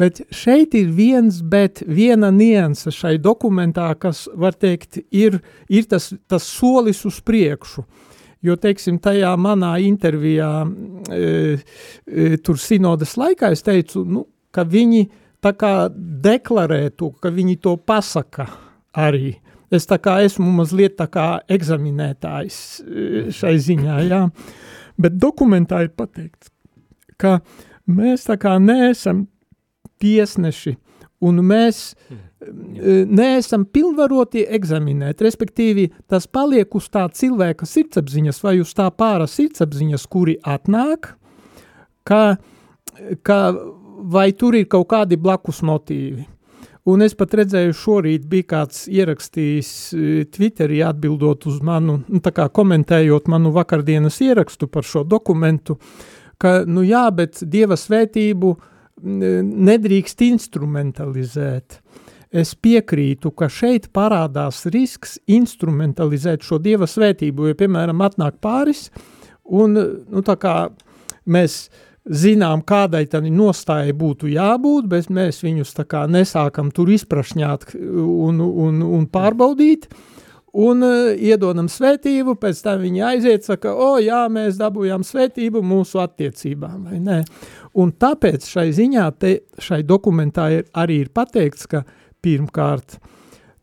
Bet 0.00 0.24
šeit 0.34 0.74
ir 0.74 0.88
viens, 0.90 1.38
bet 1.38 1.84
viena 1.86 2.32
nianse 2.34 2.90
šai 2.90 3.14
dokumentā, 3.22 3.92
kas, 3.98 4.24
var 4.34 4.56
teikt, 4.58 4.98
ir, 5.14 5.38
ir 5.70 5.86
tas, 5.90 6.10
tas 6.26 6.46
solis 6.50 7.04
uz 7.06 7.20
priekšu. 7.22 7.84
Jo, 8.44 8.58
teiksim, 8.60 8.98
tajā 9.00 9.30
manā 9.40 9.76
intervijā, 9.80 10.50
e, 11.14 11.20
e, 12.04 12.26
tur 12.44 12.58
sinodas 12.60 13.14
laikā, 13.16 13.54
es 13.54 13.64
teicu, 13.64 14.02
nu, 14.04 14.26
ka 14.52 14.66
viņi 14.68 15.06
tā 15.44 15.54
kā 15.56 15.88
deklarē 15.94 16.90
to, 16.98 17.14
ka 17.22 17.32
viņi 17.32 17.56
to 17.64 17.78
pasaka 17.78 18.50
arī. 18.92 19.38
Es 19.74 19.88
tā 19.88 19.96
kā 20.02 20.18
esmu 20.26 20.50
mazliet 20.58 20.98
tā 20.98 21.06
kā 21.10 21.28
eksaminētājs 21.50 22.58
e, 22.82 23.06
šai 23.34 23.56
ziņā, 23.62 23.96
jā. 24.10 24.22
Bet 25.00 25.18
dokumentā 25.18 25.82
ir 25.84 25.92
pateikts, 25.96 26.52
ka 27.18 27.40
mēs 27.90 28.28
tā 28.28 28.38
kā 28.40 28.56
neesam 28.62 29.26
tiesneši 30.02 30.76
un 31.24 31.40
mēs 31.46 31.94
mm. 32.10 33.06
neesam 33.14 33.64
pilnvaroti 33.64 34.44
eksaminēt, 34.58 35.22
respektīvi 35.24 35.88
tas 36.10 36.26
paliek 36.28 36.74
uz 36.76 36.90
tā 36.92 37.06
cilvēka 37.08 37.68
sirdsapziņas 37.68 38.42
vai 38.44 38.58
uz 38.62 38.74
tā 38.76 38.90
pāra 38.92 39.28
sirdsapziņas, 39.30 40.06
kuri 40.10 40.36
atnāk, 40.42 41.14
ka, 42.04 42.22
ka 43.22 43.40
vai 44.14 44.30
tur 44.36 44.58
ir 44.58 44.68
kaut 44.70 44.90
kādi 44.92 45.18
blakus 45.20 45.62
motīvi. 45.64 46.26
Un 46.84 47.00
es 47.00 47.14
pat 47.16 47.32
redzēju, 47.38 47.72
šorīt 47.80 48.26
bija 48.28 48.44
kāds 48.50 48.82
ierakstījis 48.92 49.68
e, 49.96 50.08
Twitterī 50.28 50.82
atbildot 50.84 51.46
uz 51.48 51.62
manu, 51.64 52.02
nu, 52.04 52.20
komentējot 52.20 53.30
manu 53.32 53.54
vakardienas 53.54 54.20
ierakstu 54.20 54.68
par 54.68 54.84
šo 54.84 55.00
dokumentu, 55.08 55.78
ka, 56.36 56.58
nu 56.68 56.84
jā, 56.84 57.06
bet 57.16 57.40
Dieva 57.48 57.78
svētību 57.80 58.52
nedrīkst 59.04 60.26
instrumentalizēt. 60.28 61.80
Es 62.34 62.52
piekrītu, 62.58 63.30
ka 63.32 63.48
šeit 63.48 63.88
parādās 63.94 64.64
risks 64.74 65.16
instrumentalizēt 65.30 66.44
šo 66.44 66.58
Dieva 66.60 66.88
svētību, 66.90 67.48
jo, 67.48 67.58
piemēram, 67.64 68.04
atnāk 68.04 68.40
pāris, 68.44 68.90
un, 69.44 69.78
nu, 69.78 70.24
tā 70.26 70.36
kā 70.42 70.56
mēs 71.24 71.68
zinām, 72.04 72.62
kādai 72.66 73.06
tad 73.08 73.26
nostājai 73.32 73.94
būtu 73.96 74.28
jābūt, 74.34 74.88
bet 74.90 75.08
mēs 75.12 75.40
viņus 75.44 75.72
tā 75.78 75.86
kā 75.88 76.04
nesākam 76.10 76.70
tur 76.74 76.92
izprašņāt 76.92 77.72
un, 77.78 78.42
un, 78.44 78.82
un 78.84 79.06
pārbaudīt, 79.08 79.88
un 80.54 80.84
uh, 80.86 81.14
iedodam 81.16 81.68
svētību, 81.70 82.36
pēc 82.40 82.60
tam 82.66 82.84
viņi 82.84 83.02
aiziet, 83.08 83.48
saka, 83.48 83.72
o, 83.72 83.96
jā, 84.02 84.22
mēs 84.30 84.60
dabūjām 84.60 85.02
svētību 85.06 85.64
mūsu 85.64 86.02
attiecībām, 86.04 86.84
vai 86.90 87.00
ne? 87.02 87.22
Un 87.80 87.90
tāpēc 87.90 88.46
šai 88.52 88.68
ziņā, 88.76 89.08
te, 89.18 89.34
šai 89.58 89.82
dokumentā 89.82 90.50
ir, 90.60 90.68
arī 90.78 91.00
ir 91.06 91.10
pateikts, 91.16 91.66
ka 91.66 91.82
pirmkārt, 92.22 93.00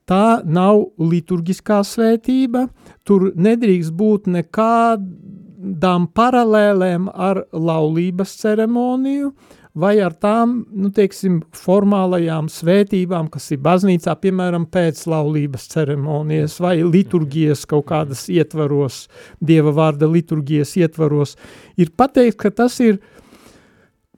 tā 0.10 0.42
nav 0.44 0.82
liturgiskā 1.00 1.80
svētība, 1.88 2.66
tur 3.08 3.30
nedrīkst 3.40 3.96
būt 3.96 4.28
nekāda 4.34 5.31
tādām 5.62 6.08
paralēlēm 6.14 7.10
ar 7.14 7.46
laulības 7.54 8.36
ceremoniju 8.42 9.32
vai 9.74 10.02
ar 10.04 10.12
tām, 10.20 10.66
nu, 10.68 10.90
teiksim, 10.92 11.42
formālajām 11.56 12.50
svētībām, 12.52 13.30
kas 13.32 13.52
ir 13.52 13.62
baznīcā, 13.64 14.18
piemēram, 14.20 14.66
pēc 14.68 15.06
laulības 15.08 15.70
ceremonijas 15.72 16.60
vai 16.60 16.82
liturgijas 16.84 17.66
kaut 17.66 17.88
kādas 17.88 18.28
ietvaros, 18.30 19.08
Dieva 19.40 19.72
vārda 19.72 20.10
liturgijas 20.12 20.76
ietvaros, 20.76 21.38
ir 21.78 21.94
pateikt, 21.96 22.38
ka 22.42 22.52
tas 22.52 22.80
ir, 22.84 23.00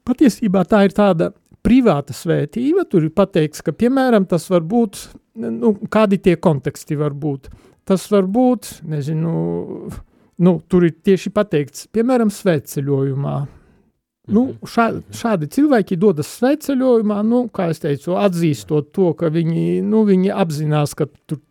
patiesībā 0.05 0.65
tā 0.65 0.87
ir 0.87 0.95
tāda 0.97 1.33
privāta 1.63 2.15
svētība, 2.17 2.87
tur 2.89 3.05
ir 3.05 3.13
pateikts, 3.13 3.61
ka, 3.61 3.75
piemēram, 3.77 4.25
tas 4.25 4.49
var 4.49 4.65
būt, 4.65 5.05
nu, 5.37 5.75
kādi 5.93 6.17
tie 6.17 6.33
konteksti 6.35 6.97
var 6.97 7.13
būt. 7.13 7.51
Tas 7.85 8.07
var 8.09 8.25
būt, 8.25 8.79
nezinu, 8.89 9.91
nu, 10.37 10.61
tur 10.67 10.87
ir 10.87 10.95
tieši 11.05 11.31
pateikts, 11.33 11.87
piemēram, 11.93 12.31
svētceļojumā. 12.33 13.35
Nu, 14.31 14.45
mhm. 14.45 14.69
šā, 14.71 14.85
šādi 15.11 15.49
cilvēki 15.51 15.97
dodas 15.99 16.29
svētceļojumā, 16.37 17.19
nu, 17.27 17.43
kā 17.53 17.67
es 17.73 17.83
teicu, 17.83 18.15
atzīstot 18.19 18.93
to, 18.95 19.11
ka 19.19 19.27
viņi, 19.33 19.81
nu, 19.83 20.05
viņi 20.07 20.31
apzinās, 20.31 20.95
ka 20.95 21.09
tur, 21.27 21.41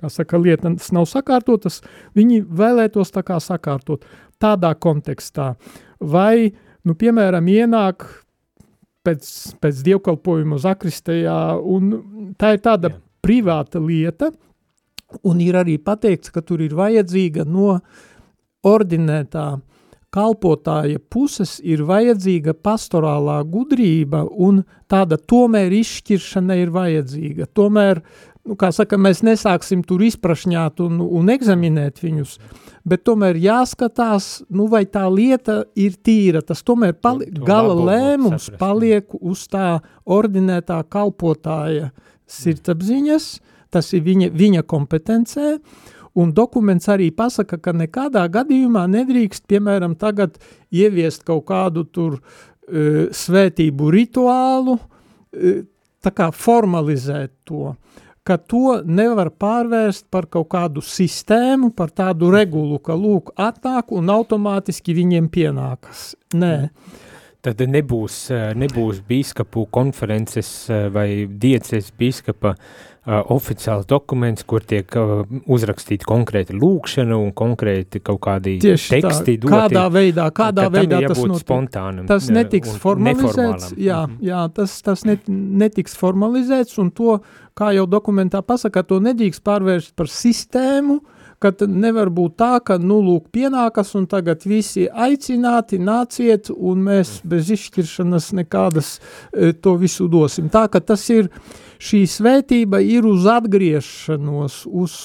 kā 0.00 0.08
saka, 0.12 0.40
lietas 0.40 0.88
nav 0.96 1.04
sakārtotas, 1.10 1.82
viņi 2.16 2.40
vēlētos 2.48 3.12
tā 3.12 3.24
kā 3.26 3.36
sakārtot 3.44 4.06
tādā 4.40 4.72
kontekstā. 4.72 5.52
Vai, 6.00 6.54
nu, 6.88 6.96
piemēram, 6.96 7.44
ienāk 7.52 8.08
pēc, 9.04 9.28
pēc 9.60 9.84
dievkalpojuma 9.84 10.62
zakristējā, 10.64 11.36
un 11.60 11.92
tā 12.40 12.56
ir 12.56 12.64
tāda 12.64 12.88
Jā. 12.88 13.02
privāta 13.24 13.84
lieta, 13.84 14.32
un 15.28 15.44
ir 15.44 15.60
arī 15.60 15.76
pateikts, 15.76 16.32
ka 16.32 16.40
tur 16.40 16.64
ir 16.64 16.72
vajadzīga 16.74 17.44
no 17.44 17.76
uh, 17.76 18.10
ordinētā 18.64 19.48
kalpotāja 20.14 21.00
puses 21.10 21.56
ir 21.64 21.82
vajadzīga 21.88 22.54
pastorālā 22.64 23.40
gudrība 23.50 24.22
un 24.28 24.62
tāda 24.90 25.18
tomēr 25.18 25.74
izšķiršana 25.80 26.58
ir 26.60 26.70
vajadzīga. 26.74 27.48
Tomēr, 27.56 28.00
nu, 28.46 28.56
kā 28.60 28.70
saka, 28.74 28.98
mēs 29.00 29.24
nesāksim 29.26 29.82
tur 29.86 30.04
izprašņāt 30.06 30.84
un, 30.84 31.00
un 31.02 31.32
egzaminēt 31.34 31.98
viņus, 32.04 32.36
bet 32.86 33.02
tomēr 33.08 33.40
jāskatās, 33.42 34.44
nu, 34.54 34.68
vai 34.70 34.84
tā 34.86 35.06
lieta 35.10 35.64
ir 35.74 35.98
tīra. 35.98 36.44
Tas 36.46 36.62
tomēr 36.66 36.94
pali 36.94 37.30
gala 37.34 37.74
lēmums 37.74 38.46
saprast. 38.46 38.60
paliek 38.60 39.18
uz 39.18 39.48
tā 39.50 39.80
ordinētā 40.04 40.78
kalpotāja 40.94 41.90
sirdsapziņas, 42.30 43.28
tas 43.74 43.90
ir 43.96 44.06
viņa, 44.06 44.30
viņa 44.30 44.62
kompetencē, 44.70 45.56
Un 46.14 46.30
dokuments 46.30 46.86
arī 46.92 47.08
pasaka, 47.10 47.58
ka 47.58 47.72
nekādā 47.74 48.22
gadījumā 48.30 48.84
nedrīkst, 48.90 49.48
piemēram, 49.50 49.96
tagad 49.98 50.38
ieviest 50.70 51.24
kaut 51.26 51.48
kādu 51.48 51.82
tur 51.90 52.20
uh, 52.20 53.06
svētību 53.10 53.90
rituālu, 53.90 54.78
tā 56.04 56.12
kā 56.14 56.28
formalizēt 56.30 57.32
to, 57.48 57.74
ka 58.24 58.36
to 58.38 58.78
nevar 58.86 59.32
pārvērst 59.34 60.06
par 60.12 60.28
kaut 60.30 60.48
kādu 60.54 60.84
sistēmu, 60.84 61.72
par 61.76 61.90
tādu 61.90 62.30
regulu, 62.32 62.78
ka 62.78 62.96
lūk 62.96 63.34
atnāk 63.34 63.92
un 63.92 64.12
automātiski 64.14 64.94
viņiem 64.96 65.28
pienākas. 65.32 66.12
Nē. 66.34 66.70
Tad 67.44 67.60
nebūs, 67.68 68.30
nebūs 68.56 69.02
bīskapu 69.04 69.66
konferences 69.74 70.48
vai 70.94 71.26
dieces 71.28 71.90
bīskapa 71.98 72.54
uh, 72.54 72.93
oficiāls 73.04 73.84
dokuments, 73.88 74.44
kur 74.48 74.64
tiek 74.64 74.88
uh, 74.96 75.24
uzrakstīta 75.52 76.06
konkrēta 76.08 76.56
lūkšana 76.56 77.18
un 77.20 77.32
konkrēti 77.36 78.00
kaut 78.04 78.22
kādi 78.24 78.56
Tieši 78.62 78.94
teksti 78.96 79.34
tā, 79.36 79.40
doti. 79.42 79.52
Kādā 79.52 79.84
veidā, 79.92 80.28
kādā 80.32 80.68
veidā 80.72 81.02
tas 81.04 81.20
notiek. 81.20 81.44
spontānam. 81.44 82.06
Tas 82.08 82.30
netiks 82.32 82.72
formalizēts, 82.80 83.74
jā, 83.76 84.04
mhm. 84.08 84.20
jā, 84.24 84.44
tas, 84.56 84.78
tas 84.86 85.04
net, 85.08 85.28
netiks 85.28 85.98
formalizēts 86.00 86.80
un 86.80 86.88
to, 86.96 87.18
kā 87.58 87.74
jau 87.76 87.84
dokumentā 87.90 88.40
pasaka, 88.40 88.86
to 88.88 89.02
nedrīkst 89.04 89.44
pārvērst 89.44 89.92
par 89.98 90.08
sistēmu, 90.08 91.02
ka 91.44 91.68
nevar 91.68 92.08
būt 92.14 92.38
tā, 92.40 92.54
ka, 92.64 92.78
nu, 92.80 93.02
lūk, 93.04 93.28
pienākas 93.34 93.92
un 94.00 94.08
tagad 94.10 94.46
visi 94.48 94.88
aicināti, 94.88 95.78
nāciet, 95.78 96.48
un 96.50 96.88
mēs 96.88 97.20
bez 97.28 97.52
izšķiršanas 97.54 98.32
nekādas 98.40 98.96
e, 98.96 99.52
to 99.52 99.76
visu 99.78 100.08
dosim. 100.08 100.48
Tā, 100.52 100.64
ka 100.72 100.80
tas 100.80 101.04
ir, 101.12 101.28
uh, 101.28 101.62
šī 101.84 102.04
svētība 102.08 102.80
ir 102.84 103.06
uz 103.08 103.26
atgriešanos, 103.28 104.62
uz, 104.66 104.96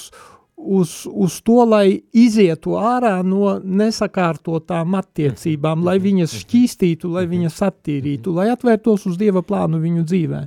uz, 0.56 0.94
uz 1.06 1.36
to, 1.44 1.60
lai 1.68 2.00
izietu 2.12 2.76
ārā 2.80 3.18
no 3.26 3.58
nesakārtotām 3.60 4.96
attiecībām, 5.00 5.84
lai 5.86 5.98
viņas 6.02 6.38
šķīstītu, 6.44 7.12
lai 7.16 7.26
viņas 7.30 7.60
attīrītu, 7.68 8.34
lai 8.36 8.50
atvērtos 8.54 9.06
uz 9.10 9.20
Dieva 9.20 9.44
plānu 9.46 9.82
viņu 9.82 10.06
dzīvē. 10.08 10.42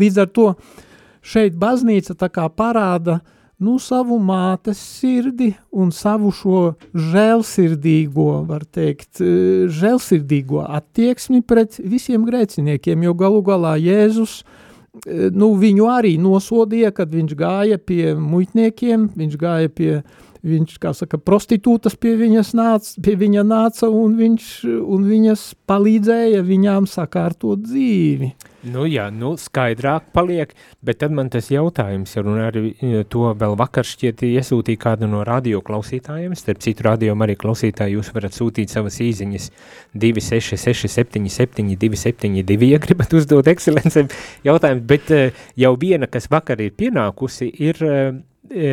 Līdz 0.00 0.24
ar 0.24 0.34
to 0.34 0.50
šeit 1.24 1.56
baznīca 1.60 2.16
tā 2.20 2.30
kā 2.32 2.48
parāda 2.52 3.20
nu, 3.64 3.78
savu 3.82 4.18
mātes 4.22 4.80
sirdi 5.00 5.52
un 5.72 5.90
savu 5.94 6.32
šo 6.34 6.66
žēlsirdīgo, 6.92 8.28
var 8.48 8.66
teikt, 8.68 9.22
žēlsirdīgo 9.80 10.66
attieksmi 10.68 11.40
pret 11.42 11.80
visiem 11.80 12.28
grēciniekiem, 12.28 13.08
jo 13.08 13.16
galu 13.24 13.42
galā 13.46 13.74
Jēzus 13.80 14.42
uh, 14.42 14.60
nu, 15.34 15.50
viņu 15.58 15.88
arī 15.90 16.14
nosodīja, 16.20 16.92
kad 16.94 17.12
viņš 17.14 17.34
gāja 17.38 17.78
pie 17.78 18.14
muitniekiem, 18.18 19.08
viņš 19.16 19.36
gāja 19.40 19.72
pie, 19.72 19.92
viņš, 20.46 20.78
kā 20.82 20.94
saka, 20.94 21.18
prostitūtas 21.18 21.96
pie 21.98 22.14
nāca, 22.54 22.94
pie 23.02 23.16
viņa 23.18 23.44
nāca 23.48 23.90
un 23.90 24.16
viņš, 24.18 24.50
un 24.64 25.06
viņas 25.08 25.46
palīdzēja 25.66 26.42
viņām 26.46 26.86
sakārtot 26.90 27.64
dzīvi. 27.64 28.34
Nu 28.64 28.86
jā, 28.88 29.10
nu 29.12 29.34
skaidrāk 29.36 30.06
paliek, 30.16 30.54
bet 30.84 31.02
tad 31.02 31.12
man 31.12 31.28
tas 31.32 31.50
jautājums 31.52 32.14
ir, 32.16 32.28
un 32.30 32.38
arī 32.46 32.62
e, 32.72 33.02
to 33.10 33.26
vēl 33.36 33.56
vakar 33.60 33.84
šķiet 33.84 34.22
iesūtīja 34.24 34.80
kādu 34.80 35.08
no 35.10 35.20
radio 35.26 35.60
klausītājiem, 35.64 36.32
starp 36.38 36.62
citu 36.64 36.86
radio 36.86 37.16
arī 37.26 37.36
klausītāji 37.40 37.98
jūs 37.98 38.12
varat 38.16 38.36
sūtīt 38.36 38.72
savas 38.72 38.96
īziņas. 39.04 39.50
26677 40.00 41.76
272, 41.76 42.70
ja 42.72 42.80
gribat 42.80 43.12
uzdot 43.16 43.52
ekscelencēm 43.52 44.08
jautājumu, 44.48 44.86
bet 44.88 45.12
e, 45.12 45.22
jau 45.60 45.74
viena, 45.80 46.08
kas 46.08 46.30
vakar 46.32 46.64
ir 46.64 46.72
pienākusi, 46.78 47.50
ir, 47.68 47.84
e, 47.84 48.72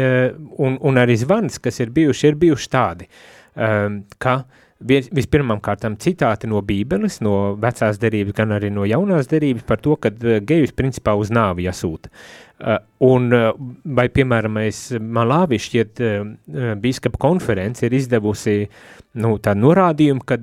un, 0.56 0.80
un 0.80 1.04
arī 1.04 1.20
zvans, 1.20 1.60
kas 1.60 1.84
ir 1.84 1.92
bijuši, 1.92 2.32
ir 2.32 2.40
bijuši 2.40 2.72
tādi, 2.72 3.12
ka 4.22 4.36
vispirmām 4.82 5.62
kārtām 5.64 5.96
citāti 6.02 6.50
no 6.50 6.62
Bībeles, 6.66 7.20
no 7.26 7.56
vecās 7.62 8.00
derības, 8.02 8.36
gan 8.38 8.56
arī 8.58 8.72
no 8.74 8.86
jaunās 8.90 9.30
derības 9.32 9.66
par 9.68 9.82
to, 9.84 9.98
ka 10.02 10.12
eh, 10.12 10.40
gejus 10.46 10.74
principā 10.78 11.16
uz 11.20 11.32
nāvi 11.34 11.68
jāsūta. 11.68 12.12
Uh, 12.62 12.78
un 13.10 13.32
uh, 13.34 13.48
vai, 13.98 14.06
piemēram, 14.14 14.54
mēs 14.60 14.82
Malāvi 15.02 15.58
šķiet 15.62 16.02
uh, 16.06 16.28
bīskapa 16.78 17.18
konference 17.22 17.82
ir 17.88 17.96
izdevusi 17.98 18.68
nu, 19.18 19.34
tādu 19.44 19.66
norādījumu, 19.66 20.22
ka 20.24 20.38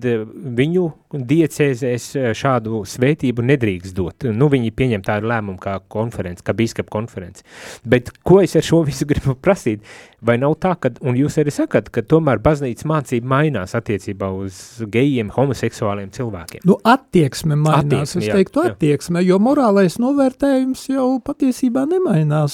viņu 0.58 0.88
diecēzēs 1.08 2.10
šādu 2.36 2.82
svētību 2.88 3.44
nedrīkst 3.48 3.96
dot. 3.96 4.26
Nu, 4.34 4.50
viņi 4.52 4.74
pieņem 4.76 5.04
tādu 5.06 5.30
lēmumu 5.30 5.60
kā 5.62 5.78
konference, 5.88 6.44
kā 6.44 6.52
bīskapa 6.56 6.92
konference. 6.92 7.46
Bet 7.88 8.10
ko 8.26 8.42
es 8.44 8.56
ar 8.58 8.66
šo 8.66 8.82
visu 8.88 9.08
gribu 9.08 9.36
prasīt? 9.40 9.86
Vai 10.18 10.34
nav 10.42 10.56
tā, 10.58 10.72
ka, 10.82 10.90
un 11.06 11.14
jūs 11.14 11.36
arī 11.38 11.52
sakat, 11.54 11.92
ka 11.94 12.02
tomēr 12.02 12.40
baznīcas 12.42 12.86
mācība 12.90 13.30
mainās 13.30 13.76
attiecībā 13.78 14.32
uz 14.34 14.82
gejiem, 14.90 15.30
homoseksuāliem 15.30 16.10
cilvēkiem? 16.16 16.64
Nu, 16.66 16.74
attieksme 16.82 17.54
mainās, 17.54 18.16
attieksme, 18.16 18.24
es 18.26 18.34
teiktu 18.40 18.64
jā, 18.64 18.72
attieksme, 18.74 19.22
jo 19.22 19.38
morālais 19.42 20.00
novērtējums 20.02 20.88
jau 20.90 21.06
patiesībā 21.22 21.86
nemainās, 21.86 22.07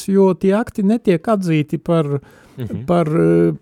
jo 0.08 0.32
tie 0.34 0.54
akti 0.58 0.82
netiek 0.86 1.28
atzīti 1.28 1.78
par, 1.78 2.08
-hmm. 2.56 2.86
par, 2.86 3.08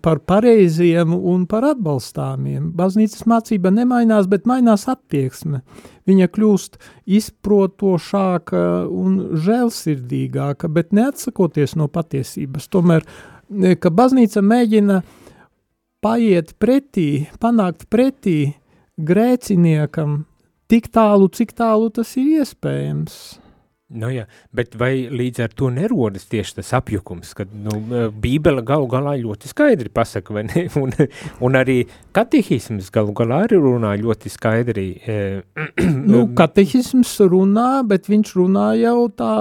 par 0.01 0.19
pareiziem 0.19 1.13
un 1.13 1.45
par 1.49 1.65
atbalstāmiem. 1.73 2.71
Baznīcas 2.75 3.25
mācība 3.29 3.71
nemainās, 3.73 4.27
bet 4.29 4.47
mainās 4.49 4.87
attieksme. 4.91 5.61
Viņa 6.07 6.27
kļūst 6.35 6.79
izprotošāka 7.05 8.63
un 8.89 9.19
žēlsirdīgāka, 9.45 10.69
bet 10.69 10.93
neatsakoties 10.93 11.77
no 11.79 11.87
patiesības. 11.87 12.67
Tomēr, 12.73 13.05
ka 13.79 13.89
baznīca 13.89 14.43
mēģina 14.43 15.01
paiet 16.03 16.55
pretī, 16.59 17.27
panākt 17.39 17.87
pretī 17.89 18.53
grēciniekam 18.99 20.23
tik 20.67 20.89
tālu, 20.93 21.29
cik 21.31 21.55
tālu 21.55 21.89
tas 21.93 22.15
ir 22.19 22.41
iespējams. 22.41 23.42
Nu 23.93 24.07
jā, 24.09 24.23
bet 24.55 24.73
vai 24.79 25.09
līdz 25.11 25.43
ar 25.43 25.51
to 25.53 25.67
nerodas 25.69 26.23
tieši 26.31 26.55
tas 26.57 26.71
apjukums, 26.79 27.33
kad 27.37 27.51
nu, 27.51 27.75
bībele 28.23 28.63
galu 28.65 28.87
galā 28.89 29.13
ļoti 29.19 29.51
skaidri 29.51 29.91
pasaka, 29.93 30.33
vai 30.33 30.45
ne? 30.47 30.65
Un, 30.83 30.95
un 31.43 31.57
arī 31.59 31.83
katehisms 32.15 32.89
galu 32.93 33.13
galā 33.17 33.43
arī 33.45 33.59
runā 33.61 33.93
ļoti 33.99 34.31
skaidri. 34.33 34.87
nu, 36.13 36.25
katehisms 36.37 37.13
runā, 37.29 37.83
bet 37.87 38.09
viņš 38.09 38.33
runā 38.39 38.67
jau 38.81 38.97
tā 39.13 39.33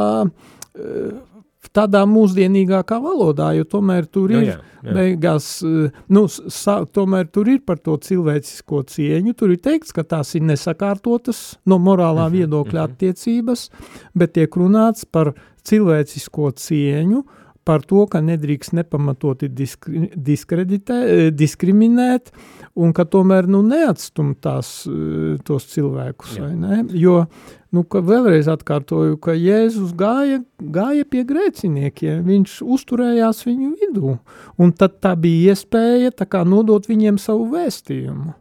tādā 1.77 2.03
mūsdienīgākā 2.09 2.99
valodā, 3.03 3.53
jo 3.57 3.67
tomēr 3.69 4.07
tur 4.13 4.33
nu 4.33 4.41
ir, 4.41 4.49
jā, 4.51 4.57
jā. 4.85 4.97
beigās, 4.97 5.49
eh, 5.67 6.03
nu, 6.13 6.25
sa, 6.29 6.83
tomēr 6.85 7.31
tur 7.33 7.49
ir 7.53 7.63
par 7.67 7.81
to 7.81 7.97
cilvēcisko 7.97 8.83
cieņu, 8.93 9.35
tur 9.39 9.55
ir 9.55 9.63
teikts, 9.65 9.95
ka 9.97 10.05
tās 10.05 10.35
ir 10.39 10.45
nesakārtotas 10.49 11.43
no 11.67 11.81
morālā 11.83 12.29
mhm, 12.29 12.37
viedokļa 12.39 12.81
mhm. 12.81 12.93
attiecības, 12.93 13.69
bet 14.15 14.37
tiek 14.39 14.61
runāts 14.61 15.09
par 15.09 15.35
cilvēcisko 15.69 16.53
cieņu, 16.59 17.23
par 17.65 17.85
to, 17.87 18.05
ka 18.11 18.21
nedrīkst 18.25 18.75
nepamatoti 18.77 19.49
diskri, 19.53 20.09
eh, 20.17 21.31
diskriminēt 21.31 22.33
un 22.75 22.93
ka 22.93 23.05
tomēr 23.05 23.47
nu, 23.51 23.63
neatstum 23.63 24.35
tās, 24.35 24.87
eh, 24.87 25.39
tos 25.45 25.67
cilvēkus. 25.75 26.39
Ne? 26.59 26.85
Jo 26.99 27.27
nu, 27.73 27.85
vēlreiz 27.85 28.51
atkārtoju, 28.53 29.21
ka 29.21 29.33
Jēzus 29.33 29.95
gāja, 29.95 30.43
gāja 30.61 31.09
pie 31.09 31.25
grēciniekiem, 31.25 32.23
viņš 32.27 32.59
uzturējās 32.63 33.45
viņu 33.49 33.73
vidū, 33.81 34.19
un 34.59 34.73
tad 34.73 35.01
tā 35.01 35.15
bija 35.17 35.55
iespēja 35.55 36.13
tā 36.13 36.29
kā 36.29 36.45
nodot 36.45 36.87
viņiem 36.87 37.19
savu 37.19 37.49
vēstījumu. 37.55 38.35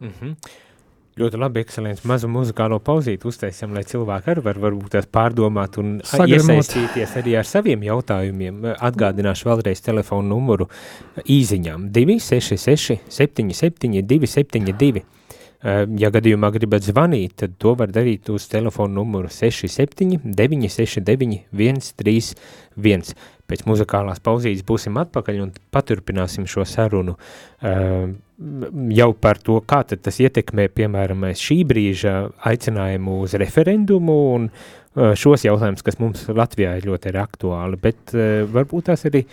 Mm 0.00 0.12
-hmm. 0.20 0.36
Ļoti 1.18 1.38
labi, 1.40 1.62
ekscelents, 1.64 2.04
mazu 2.06 2.28
muzikālo 2.30 2.76
pauzīti 2.84 3.26
uztaisam, 3.26 3.72
lai 3.74 3.82
cilvēki 3.88 4.30
arī 4.30 4.42
var 4.44 4.58
varbūt 4.62 4.92
tās 4.94 5.08
pārdomāt 5.10 5.78
un 5.80 5.96
Sagremot. 6.06 6.52
iesaistīties 6.52 7.14
arī 7.18 7.34
ar 7.40 7.48
saviem 7.48 7.82
jautājumiem. 7.82 8.60
Atgādināšu 8.76 9.48
vēlreiz 9.48 9.82
telefonu 9.82 10.36
numuru 10.36 10.68
īziņām 11.26 11.88
266 11.94 13.00
77 13.10 14.04
272. 14.06 15.02
Ja 15.98 16.12
gadījumā 16.14 16.52
gribat 16.54 16.86
zvanīt, 16.86 17.34
tad 17.42 17.56
to 17.58 17.72
var 17.74 17.90
darīt 17.90 18.30
uz 18.30 18.46
telefonu 18.46 19.00
numuru 19.00 19.32
67 19.32 20.20
969 20.22 21.42
131. 21.50 23.10
Pēc 23.48 23.66
muzikālās 23.66 24.22
pauzītes 24.22 24.62
būsim 24.68 25.00
atpakaļ 25.02 25.42
un 25.48 25.52
paturpināsim 25.74 26.46
šo 26.46 26.62
sarunu 26.68 27.16
uh, 27.18 28.06
jau 28.94 29.12
par 29.18 29.40
to, 29.42 29.58
kā 29.66 29.82
tas 29.90 30.20
ietekmē, 30.22 30.68
piemēram, 30.74 31.26
šī 31.38 31.62
brīža 31.68 32.16
aicinājumu 32.50 33.20
uz 33.24 33.34
referendumu 33.40 34.18
un 34.34 34.48
uh, 34.50 35.14
šos 35.18 35.46
jautājumus, 35.48 35.84
kas 35.86 35.98
mums 36.02 36.26
Latvijā 36.30 36.76
ir 36.78 36.86
ļoti 36.90 37.12
ir 37.12 37.22
aktuāli, 37.22 37.80
bet 37.82 38.14
uh, 38.14 38.44
varbūt 38.52 38.92
tās 38.92 39.06
arī 39.10 39.26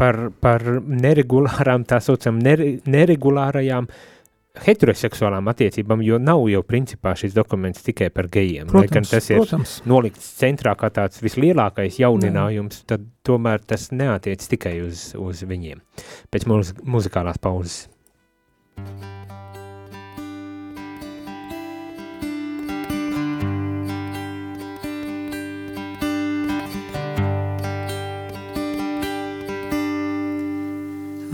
par, 0.00 0.16
par 0.40 0.62
neregulārām, 0.88 1.82
tā 1.84 1.98
saucam, 2.00 2.38
nere, 2.40 2.78
neregulārajām 2.88 3.84
uh, 3.84 4.13
heteroseksuālām 4.62 5.48
attiecībām, 5.50 6.02
jo 6.06 6.18
nav 6.22 6.44
jau 6.50 6.62
principā 6.66 7.14
šis 7.18 7.34
dokuments 7.34 7.82
tikai 7.86 8.10
par 8.14 8.28
gejiem. 8.32 8.68
Protams, 8.70 8.86
Lai 8.86 8.92
gan 8.94 9.08
tas 9.10 9.30
ir 9.30 9.40
protams. 9.42 9.74
nolikts 9.90 10.28
centrā 10.38 10.76
kā 10.78 10.90
tāds 10.94 11.22
vislielākais 11.24 11.98
jauninājums, 11.98 12.82
Jā. 12.84 12.88
tad 12.94 13.08
tomēr 13.26 13.64
tas 13.66 13.90
neatiec 13.90 14.46
tikai 14.54 14.76
uz, 14.86 15.10
uz 15.18 15.42
viņiem. 15.48 15.82
Pēc 16.30 16.46
mūs, 16.50 16.74
muzikālās 16.86 17.40
pauzes. 17.42 17.88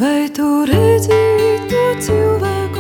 Vai 0.01 0.29
tu 0.37 0.47
redzi 0.65 1.21
to 1.71 1.83
cilvēku? 2.01 2.80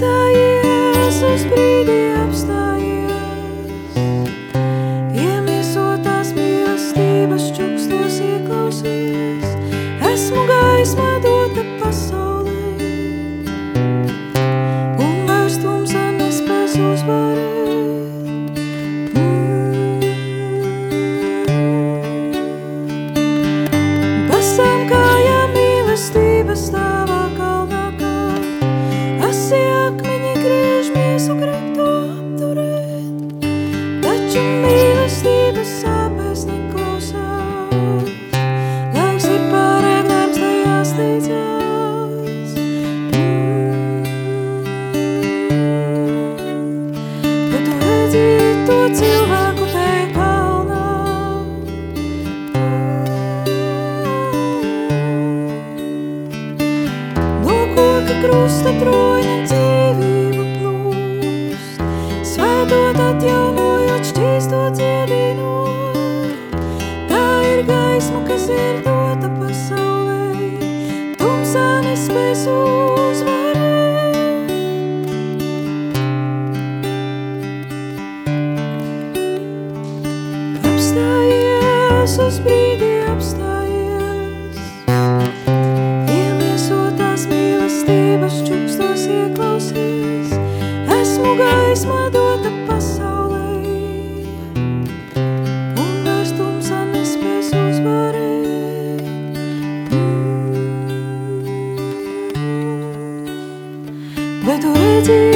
The. 0.00 0.43
Bet 104.54 104.62
tu 104.62 104.72
redzi 104.72 105.33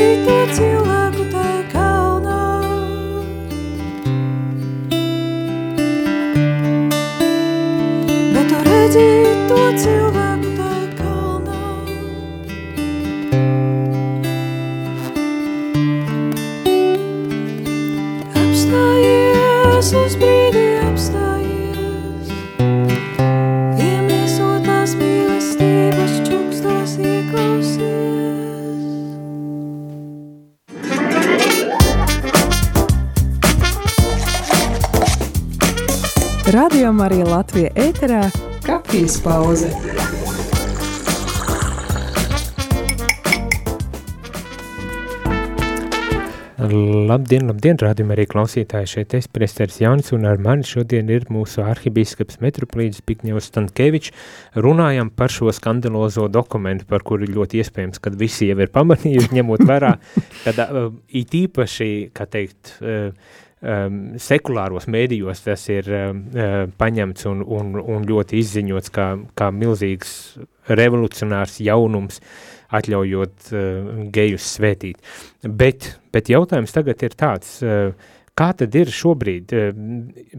pauze. 39.29 39.69
Labdien, 47.09 47.47
labdien, 47.49 47.79
rādījumā 47.81 48.12
arī 48.17 48.25
klausītāji 48.29 48.88
šeit 48.91 49.14
es, 49.17 49.29
presteris 49.33 49.79
Jaunis, 49.81 50.11
un 50.12 50.27
ar 50.29 50.41
mani 50.43 50.67
šodien 50.69 51.09
ir 51.12 51.25
mūsu 51.33 51.62
arhibīskaps 51.64 52.41
metroplīdis 52.45 53.05
Pikņevs 53.09 53.49
Stankēvičs. 53.53 54.12
Runājam 54.67 55.09
par 55.17 55.33
šo 55.33 55.55
skandalozo 55.57 56.27
dokumentu, 56.33 56.88
par 56.91 57.07
kuru 57.09 57.29
ļoti 57.31 57.62
iespējams, 57.62 58.03
kad 58.05 58.19
visi 58.21 58.51
jau 58.51 58.59
ir 58.61 58.73
pamanījuši, 58.75 59.33
ņemot 59.38 59.64
vērā, 59.71 59.95
kad 60.45 60.64
uh, 60.67 60.91
it 61.09 61.37
īpaši, 61.38 61.93
kā 62.17 62.29
teikt, 62.29 62.75
uh, 62.83 63.14
um, 63.62 63.99
sekulāros 64.23 64.88
mēdījos 64.90 65.42
tas 65.47 65.64
ir 65.73 65.88
um, 65.92 66.23
uh, 66.35 66.61
paņemts 66.81 67.29
un, 67.31 67.42
un, 67.42 67.75
un 67.79 68.07
ļoti 68.09 68.38
izziņots 68.42 68.92
kā, 68.94 69.09
kā 69.38 69.51
milzīgs 69.55 70.12
revolucionārs 70.68 71.59
jaunums, 71.64 72.21
atļaujot 72.75 73.51
uh, 73.53 73.90
gejus 74.14 74.47
svētīt. 74.59 75.01
Bet, 75.42 75.94
bet 76.12 76.31
jautājums 76.33 76.75
tagad 76.75 77.03
ir 77.07 77.16
tāds, 77.18 77.59
uh, 77.64 77.92
kā 78.38 78.48
tad 78.59 78.74
ir 78.79 78.90
šobrīd 78.94 79.55
uh, 79.57 79.81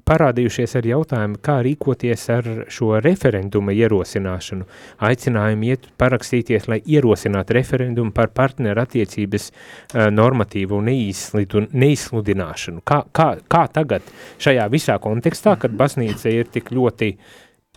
parādījušies 0.07 0.75
ar 0.79 0.87
jautājumu, 0.89 1.39
kā 1.43 1.59
rīkoties 1.65 2.23
ar 2.33 2.47
šo 2.71 2.99
referenduma 3.03 3.75
ierosināšanu, 3.75 4.67
aicinājumu 5.09 5.69
iet 5.69 5.89
parakstīties, 5.99 6.69
lai 6.71 6.79
ierosinātu 6.85 7.57
referendumu 7.57 8.11
par 8.15 8.31
partneru 8.35 8.83
attiecības 8.85 9.49
uh, 9.51 10.07
normatīvu 10.13 10.79
neizsludināšanu. 10.85 12.85
Kā, 12.87 13.03
kā, 13.11 13.29
kā 13.51 13.67
tagad 13.75 14.07
šajā 14.41 14.65
visā 14.71 14.97
kontekstā, 15.03 15.57
kad 15.59 15.75
baznīca 15.77 16.31
ir 16.33 16.49
tik 16.53 16.71
ļoti 16.75 17.13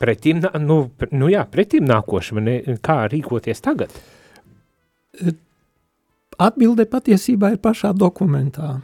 pretim, 0.02 0.42
nu, 0.62 0.78
nu 1.14 1.30
jā, 1.30 1.44
pretim 1.50 1.86
nākoša, 1.90 2.42
ne, 2.42 2.56
kā 2.82 3.04
rīkoties 3.12 3.62
tagad? 3.62 3.92
Atbilde 6.42 6.88
patiesībā 6.88 7.52
ir 7.54 7.60
pašā 7.62 7.92
dokumentā. 7.94 8.80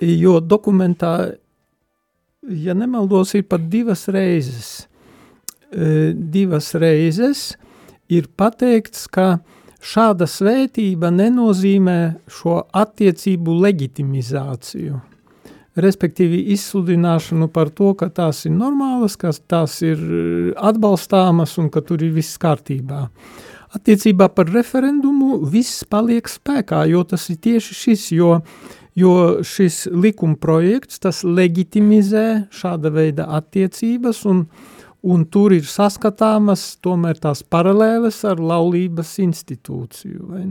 Jo 0.00 0.38
dokumentā, 0.40 1.32
ja 2.46 2.74
nemaldos, 2.74 3.34
ir 3.34 3.46
pat 3.50 3.64
divas 3.70 4.06
reizes. 4.08 4.86
E, 5.68 6.14
Divas 6.14 6.70
reizes 6.78 7.52
ir 8.08 8.30
pateikts, 8.38 9.08
ka 9.10 9.40
šāda 9.84 10.26
svētība 10.30 11.10
nenozīmē 11.14 11.98
šo 12.30 12.62
attiecību 12.72 13.58
legitimizāciju. 13.66 15.02
Respektīvi, 15.78 16.40
izsludināšanu 16.54 17.50
par 17.54 17.68
to, 17.70 17.92
ka 17.94 18.08
tās 18.10 18.42
ir 18.48 18.54
normālas, 18.56 19.14
ka 19.20 19.30
tās 19.46 19.76
ir 19.86 20.00
atbalstāmas 20.56 21.54
un 21.62 21.68
ka 21.70 21.84
tur 21.86 22.02
ir 22.02 22.16
viss 22.16 22.40
kārtībā. 22.40 23.04
Attiecībā 23.76 24.30
par 24.32 24.48
referendumu 24.50 25.42
viss 25.52 25.84
paliek 25.84 26.26
spēkā, 26.26 26.86
jo 26.88 27.04
tas 27.06 27.28
ir 27.30 27.38
tieši 27.44 27.76
šis, 27.76 28.06
jo, 28.16 28.38
jo 28.98 29.14
šis 29.46 29.86
likuma 29.92 30.36
projekts, 30.40 31.00
legitimizē 31.24 32.48
šāda 32.54 32.92
veida 32.94 33.28
attiecības 33.38 34.24
un, 34.30 34.44
un 35.06 35.24
tur 35.30 35.54
ir 35.56 35.66
saskatāmas 35.68 36.76
tomēr 36.84 37.20
tās 37.22 37.44
paralēles 37.46 38.22
ar 38.28 38.42
laulības 38.42 39.18
institūciju? 39.24 40.42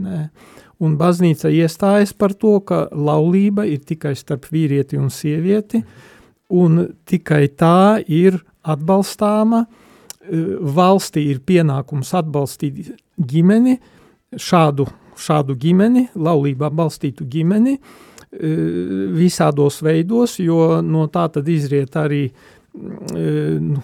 Un 0.78 0.94
baznīca 0.94 1.50
iestājas 1.50 2.14
par 2.14 2.36
to, 2.38 2.60
ka 2.62 2.86
laulība 2.94 3.66
ir 3.66 3.82
tikai 3.82 4.14
starp 4.16 4.46
vīrieti 4.52 4.98
un 5.00 5.10
sievieti, 5.10 5.82
un 6.54 6.84
tikai 7.08 7.48
tā 7.58 7.98
ir 8.06 8.38
atbalstāma, 8.62 9.64
valstī 10.78 11.24
ir 11.32 11.40
pienākums 11.46 12.12
atbalstīt 12.16 12.92
ģimeni, 13.18 13.78
šādu, 14.36 14.86
šādu 15.18 15.56
ģimeni, 15.58 16.08
laulībā 16.14 16.70
balstītu 16.70 17.26
ģimeni, 17.28 17.78
visādos 18.32 19.80
veidos, 19.82 20.38
jo 20.38 20.80
no 20.84 21.06
tā 21.08 21.28
tad 21.32 21.48
izriet 21.48 21.96
arī 21.96 22.26
nu, 22.74 23.82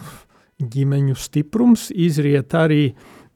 ģimeņu 0.61 1.17
stiprums, 1.19 1.89
izriet 1.91 2.55
arī 2.55 2.83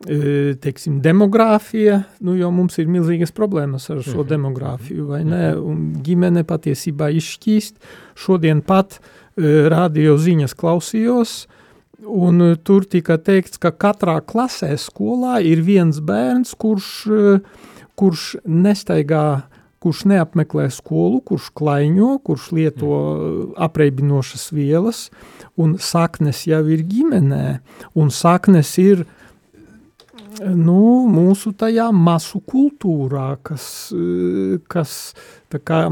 e, 0.07 0.55
teiksim, 0.63 1.01
demogrāfija, 1.03 2.03
nu, 2.23 2.37
jo 2.39 2.51
mums 2.55 2.79
ir 2.79 2.87
milzīgas 2.87 3.33
problēmas 3.35 3.89
ar 3.91 4.03
šo 4.05 4.21
Mhm. 4.23 4.29
demogrāfiju, 4.29 5.07
vai 5.09 5.25
ne? 5.25 5.57
Un 5.57 5.95
ģimene 6.05 6.45
patiesībā 6.45 7.09
izšķīst. 7.17 7.75
Šodien 8.15 8.63
pat 8.63 9.01
radio 9.37 10.17
ziņas 10.19 10.55
klausījos, 10.55 11.47
un 12.07 12.57
tur 12.63 12.85
tika 12.85 13.19
teikts, 13.19 13.59
ka 13.59 13.71
katrā 13.71 14.21
klasē 14.21 14.77
skolā 14.79 15.41
ir 15.45 15.63
viens 15.63 15.99
bērns, 16.01 16.55
kurš, 16.55 17.43
kurš 17.97 18.37
nestaigā 18.47 19.43
kurš 19.83 20.05
neapmeklē 20.11 20.69
skolu, 20.75 21.21
kurš 21.27 21.51
klaiņo, 21.59 22.17
kurš 22.27 22.51
lieto 22.57 22.91
apreibinošas 23.69 24.49
vielas, 24.55 25.07
un 25.59 25.77
saknes 25.83 26.45
jau 26.49 26.65
ir 26.73 26.83
ģimenē, 26.89 27.45
un 27.99 28.11
saknes 28.15 28.75
ir 28.83 29.05
nu, 30.43 31.07
mūsu 31.11 31.53
tajā 31.59 31.89
masu 31.95 32.41
kultūrā, 32.47 33.31
kas, 33.43 33.65
kas 34.71 34.99
kā 35.65 35.87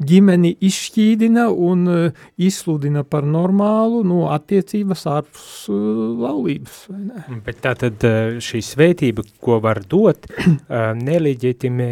ģimeni 0.00 0.52
izšķīdina 0.64 1.46
un 1.50 1.84
eh, 1.92 2.20
izsludina 2.40 3.02
par 3.04 3.26
normālu 3.28 4.02
no 4.06 4.24
attiecības 4.32 5.04
ārpus 5.10 5.50
eh, 5.68 5.78
laulības. 6.24 6.78
ne? 6.96 7.40
Bet 7.46 7.60
tā 7.64 7.74
tad 7.78 8.06
eh, 8.08 8.38
šī 8.42 8.62
svētība, 8.64 9.24
ko 9.42 9.60
var 9.62 9.82
dot, 9.88 10.28
neleģitimi, 11.10 11.90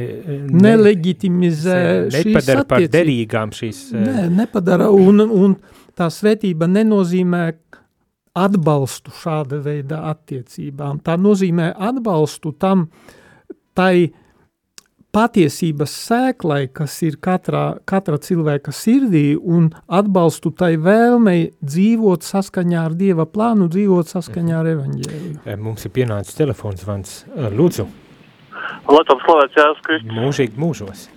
Neleģitimizē 0.49 1.81
nepadara 2.13 2.65
par 2.69 2.87
derīgām 2.93 3.53
šīs... 3.57 3.89
Nē, 3.97 4.29
nepadara, 4.33 4.89
un, 4.95 5.25
un 5.25 5.57
tā 5.99 6.09
svētība 6.13 6.69
nenozīmē 6.71 7.45
atbalstu 8.39 9.13
šāda 9.19 9.59
veida 9.65 10.05
attiecībām. 10.13 11.03
Tā 11.05 11.17
nozīmē 11.21 11.73
atbalstu 11.89 12.53
tam, 12.61 12.87
tai 13.77 14.11
patiesības 15.19 15.93
sēklai, 16.07 16.69
kas 16.71 16.95
ir 17.03 17.17
katrā, 17.25 17.65
katra 17.89 18.19
cilvēka 18.23 18.71
sirdī, 18.75 19.35
un 19.35 19.71
atbalstu 19.91 20.53
tai 20.55 20.77
vēlmei 20.79 21.49
dzīvot 21.59 22.27
saskaņā 22.27 22.85
ar 22.87 22.95
Dieva 22.99 23.27
plānu, 23.27 23.67
dzīvot 23.75 24.11
saskaņā 24.15 24.61
ar 24.61 24.71
evaņģēliju. 24.77 25.41
eh, 25.45 25.57
Mums 25.57 25.87
ir 25.89 25.95
pienācis 25.97 26.39
telefons 26.39 26.87
vans. 26.87 27.25
Eh, 27.35 27.51
Lūdzu, 27.51 27.89
Latvijas 28.89 29.25
slavēts 29.27 29.59
Jēzus 29.59 29.83
Kristus. 29.87 30.15
mūžīgi 30.23 30.57
mūžos. 30.61 31.09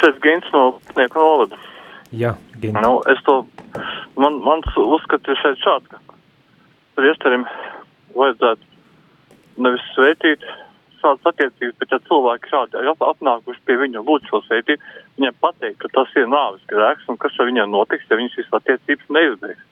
Šeit 0.00 0.18
Gins 0.24 0.48
no 0.52 0.80
Putnieku 0.88 1.22
novada. 1.22 1.56
Jā, 2.12 2.34
Gin. 2.60 2.74
Nu, 2.82 3.00
es 3.12 3.22
to, 3.26 3.46
man, 4.16 4.40
mans 4.44 4.66
uzskats 4.76 5.28
ir 5.28 5.38
šeit 5.42 5.62
šāds, 5.64 5.88
ka 5.90 6.00
priesterim 6.98 7.46
vajadzētu 8.16 8.62
nevis 9.64 9.86
svētīt 9.94 10.44
šādas 11.06 11.30
attiecības, 11.30 11.76
bet 11.80 11.92
ja 11.94 11.98
cilvēki 12.08 12.50
šādi 12.50 12.80
ir 12.82 12.90
ap- 12.90 13.04
apnākuši 13.06 13.62
pie 13.68 13.76
viņa 13.82 14.02
lūdzu 14.02 14.32
šo 14.32 14.40
svētību, 14.46 14.90
viņiem 15.18 15.38
pateikt, 15.44 15.78
ka 15.82 15.92
tas 15.94 16.16
ir 16.18 16.26
nāves 16.32 16.64
grēks 16.72 17.06
un 17.08 17.20
kas 17.22 17.38
ar 17.38 17.46
viņiem 17.50 17.70
notiks, 17.70 18.08
ja 18.10 18.18
viņas 18.18 18.34
šīs 18.40 18.56
attiecības 18.58 19.14
neizbeigs. 19.16 19.62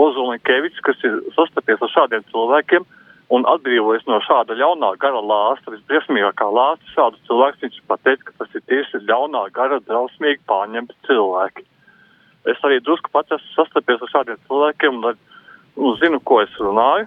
Ozolinkēvičs, 0.00 0.80
kas 0.86 1.04
ir 1.04 1.20
sastapies 1.36 1.82
ar 1.84 1.92
šādiem 1.92 2.24
cilvēkiem 2.32 2.86
un 3.30 3.46
atbrīvojas 3.46 4.06
no 4.08 4.18
šāda 4.24 4.56
ļaunā 4.58 4.94
gara 5.02 5.20
lāsta, 5.20 5.74
visbriesmīgākā 5.74 6.48
lāsta, 6.50 6.94
šādu 6.96 7.20
cilvēku 7.28 7.66
viņš 7.66 7.80
pateica, 7.90 8.26
ka 8.26 8.32
tas 8.40 8.56
ir 8.56 8.64
tieši 8.72 9.04
ļaunā 9.04 9.44
gara 9.54 9.78
drausmīgi 9.86 10.42
pārņemti 10.50 10.96
cilvēki. 11.06 11.66
Es 12.50 12.64
arī 12.64 12.80
drusku 12.80 13.12
pats 13.12 13.36
esmu 13.36 13.52
sastapies 13.58 14.02
ar 14.02 14.12
šādiem 14.14 14.40
cilvēkiem 14.48 14.98
un 14.98 15.18
nu, 15.76 15.94
zinu, 16.00 16.18
ko 16.24 16.40
es 16.42 16.54
runāju. 16.58 17.06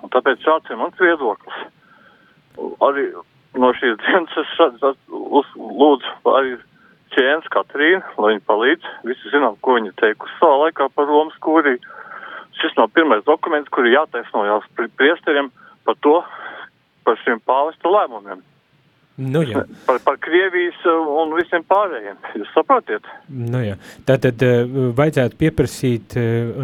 Un 0.00 0.12
tāpēc 0.12 0.44
šāds 0.44 0.70
ir 0.70 0.78
mans 0.80 1.00
viedoklis. 1.00 1.64
Arī 2.86 3.06
no 3.60 3.72
šīs 3.78 3.96
dienas 4.04 4.36
es 4.40 5.06
lūdzu 5.10 6.12
arī 6.36 6.56
Čēns 7.10 7.48
Katrīnu, 7.50 8.02
lai 8.22 8.34
viņa 8.36 8.44
palīdz. 8.46 8.90
Visi 9.08 9.32
zinām, 9.32 9.56
ko 9.64 9.74
viņa 9.78 9.96
teikusi 9.98 10.36
savā 10.38 10.60
laikā 10.66 10.86
par 10.94 11.08
Romas 11.10 11.34
kūrī. 11.42 11.76
Šis 12.60 12.76
nav 12.78 12.92
pirmais 12.94 13.24
dokuments, 13.26 13.70
kur 13.74 13.88
jātaisnojās 13.88 14.68
pri- 14.76 14.90
priesteriem 15.00 15.48
par 15.88 15.96
to, 16.04 16.20
par 17.04 17.18
šiem 17.24 17.40
pāvesta 17.42 17.90
lēmumiem. 17.90 18.44
Nu 19.20 19.42
jā, 19.44 19.66
Par, 19.84 19.98
par 20.00 20.16
Krievijas 20.22 20.78
uh, 20.88 21.02
un 21.20 21.34
visiem 21.36 21.64
pārējiem. 21.68 22.16
Jūs 22.38 22.52
saprotiet? 22.54 23.04
nu 23.28 23.58
jā. 23.60 23.74
Tātad 24.08 24.40
eh, 24.46 24.62
vajadzētu 24.96 25.36
pieprasīt 25.36 26.14
eh, 26.16 26.54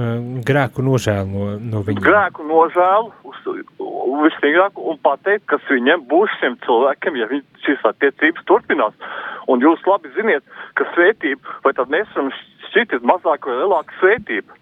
grēku 0.47 0.81
nožēlu 0.87 1.27
no, 1.35 1.51
no 1.75 1.83
viņa. 1.85 2.01
grēku 2.07 2.47
nožēlu 2.49 3.26
visstiprāk 4.25 4.79
un 4.81 4.99
pateikt, 5.05 5.47
kas 5.53 5.65
viņiem 5.71 6.07
būs 6.11 6.33
šiem 6.41 6.59
cilvēkiem, 6.67 7.19
ja 7.21 7.29
viņi 7.31 7.65
šīs 7.67 7.87
attiecības 7.91 8.47
turpinās. 8.51 8.95
Un 9.53 9.63
jūs 9.63 9.83
labi 9.87 10.13
ziniet, 10.17 10.45
ka 10.79 10.87
svētība, 10.95 11.59
vai 11.65 11.73
tad 11.79 11.93
mēs 11.93 12.09
esam 12.13 12.31
šķiet 12.71 13.03
mazāk 13.07 13.49
vai 13.49 13.59
lielāka 13.63 13.99
svētība. 14.01 14.57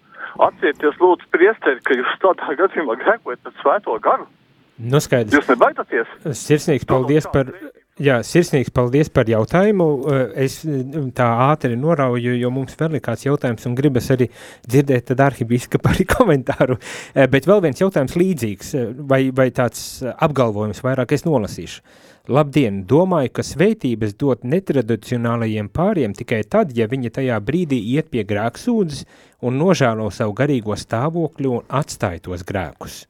Atcerieties, 0.45 0.97
lūdzu, 0.99 1.29
priesteri, 1.31 1.79
ka 1.87 1.95
jūs 1.95 2.17
tādā 2.23 2.57
gadījumā 2.59 2.97
grēkojat 2.99 3.43
pēc 3.45 3.61
svēto 3.61 3.95
garu. 4.03 4.27
Nu 4.75 4.99
skaidrs. 4.99 5.37
Jūs 5.37 5.51
nebaidaties? 5.53 6.15
Sirsnīgs 6.35 6.87
paldies 6.89 7.27
par, 7.31 7.53
jā, 8.01 8.17
sirsnīgs 8.25 8.73
paldies 8.75 9.09
par 9.13 9.29
jautājumu. 9.29 9.87
Eh, 10.11 10.23
Es 10.45 10.59
eh, 10.65 10.83
tā 11.15 11.27
ātri 11.47 11.77
norauju, 11.79 12.35
jo 12.37 12.49
mums 12.51 12.75
vēl 12.79 12.97
ir 12.97 13.03
kāds 13.05 13.25
jautājums 13.25 13.65
un 13.69 13.75
gribas 13.75 14.09
arī 14.11 14.27
dzirdēt 14.67 15.11
tad 15.11 15.23
arhibīskapa 15.29 15.93
arī 15.93 16.07
komentāru. 16.15 16.79
Eh, 17.13 17.27
Bet 17.31 17.47
vēl 17.47 17.63
viens 17.63 17.81
jautājums 17.81 18.17
līdzīgs, 18.19 18.73
vai, 19.07 19.29
vai 19.31 19.49
tāds 19.55 20.03
apgalvojums 20.03 20.83
vairāk 20.83 21.15
es 21.15 21.25
nolasīšu. 21.27 21.81
Labdien, 22.25 22.81
domāju, 22.89 23.35
ka 23.37 23.43
svētības 23.45 24.15
dot 24.17 24.47
netradicionālajiem 24.49 25.69
pāriem 25.69 26.15
tikai 26.17 26.41
tad, 26.49 26.71
ja 26.73 26.89
viņi 26.89 27.13
tajā 27.13 27.37
brīdī 27.37 27.77
iet 27.93 28.09
pie 28.09 28.25
grēksūdzes 28.25 29.05
un 29.45 29.59
nožēlo 29.61 30.09
savu 30.09 30.33
garīgo 30.33 30.73
stāvokli 30.73 31.51
un 31.53 31.61
atstāj 31.69 32.23
tos 32.25 32.41
grēkus. 32.41 33.03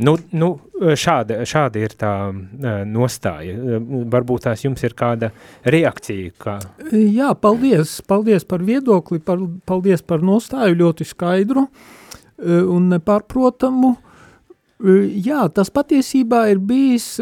Nu, 0.00 0.14
nu, 0.32 0.48
šāda, 0.96 1.42
šāda 1.48 1.80
ir 1.84 1.94
tā 2.00 2.12
nostāja. 2.88 3.80
Varbūt 4.12 4.46
tās 4.46 4.64
jums 4.64 4.82
ir 4.86 4.94
kāda 4.96 5.30
reakcija, 5.68 6.34
kā 6.40 6.58
Jā, 6.90 7.34
paldies, 7.36 7.98
paldies 8.08 8.46
par 8.48 8.64
viedokli, 8.64 9.20
par, 9.22 9.42
paldies 9.68 10.02
par 10.02 10.24
nostāju, 10.24 10.78
ļoti 10.80 11.06
skaidru 11.08 11.66
un 12.40 12.88
nepārprotamu. 12.94 13.94
Jā, 14.80 15.44
tas 15.52 15.68
patiesībā 15.68 16.46
ir 16.54 16.60
bijis, 16.64 17.18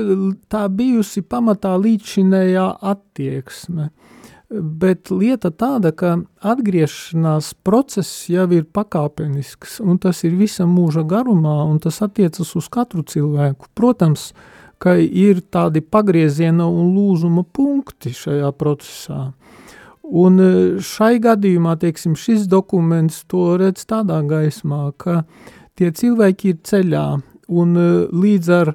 tā 0.47 0.69
bijusi 0.71 1.25
pamatā 1.27 1.73
līdzšinējā 1.83 2.69
attieksme, 2.93 3.89
bet 4.51 5.11
lieta 5.13 5.51
tāda, 5.53 5.93
ka 5.93 6.15
atgriešanās 6.41 7.53
process 7.67 8.29
jau 8.33 8.47
ir 8.57 8.65
pakāpenisks, 8.65 9.79
un 9.85 10.01
tas 10.01 10.23
ir 10.25 10.39
visa 10.39 10.65
mūža 10.69 11.05
garumā, 11.09 11.61
un 11.69 11.81
tas 11.85 12.01
attiecas 12.05 12.55
uz 12.57 12.69
katru 12.73 13.05
cilvēku. 13.05 13.69
Protams, 13.77 14.33
ka 14.81 14.97
ir 14.97 15.43
tādi 15.53 15.83
pagrieziena 15.83 16.69
un 16.71 16.95
lūzuma 16.97 17.45
punkti 17.45 18.15
šajā 18.17 18.51
procesā. 18.57 19.21
Un 20.09 20.41
e, 20.41 20.51
šai 20.81 21.19
gadījumā, 21.21 21.75
teiksim, 21.83 22.15
šis 22.17 22.47
dokuments 22.49 23.27
to 23.29 23.59
redz 23.61 23.85
tādā 23.85 24.23
gaismā, 24.25 24.87
ka 24.97 25.25
tie 25.77 25.91
cilvēki 25.93 26.55
ir 26.55 26.63
ceļā, 26.65 27.07
un 27.53 27.77
e, 27.77 27.89
līdz 28.09 28.55
ar 28.57 28.73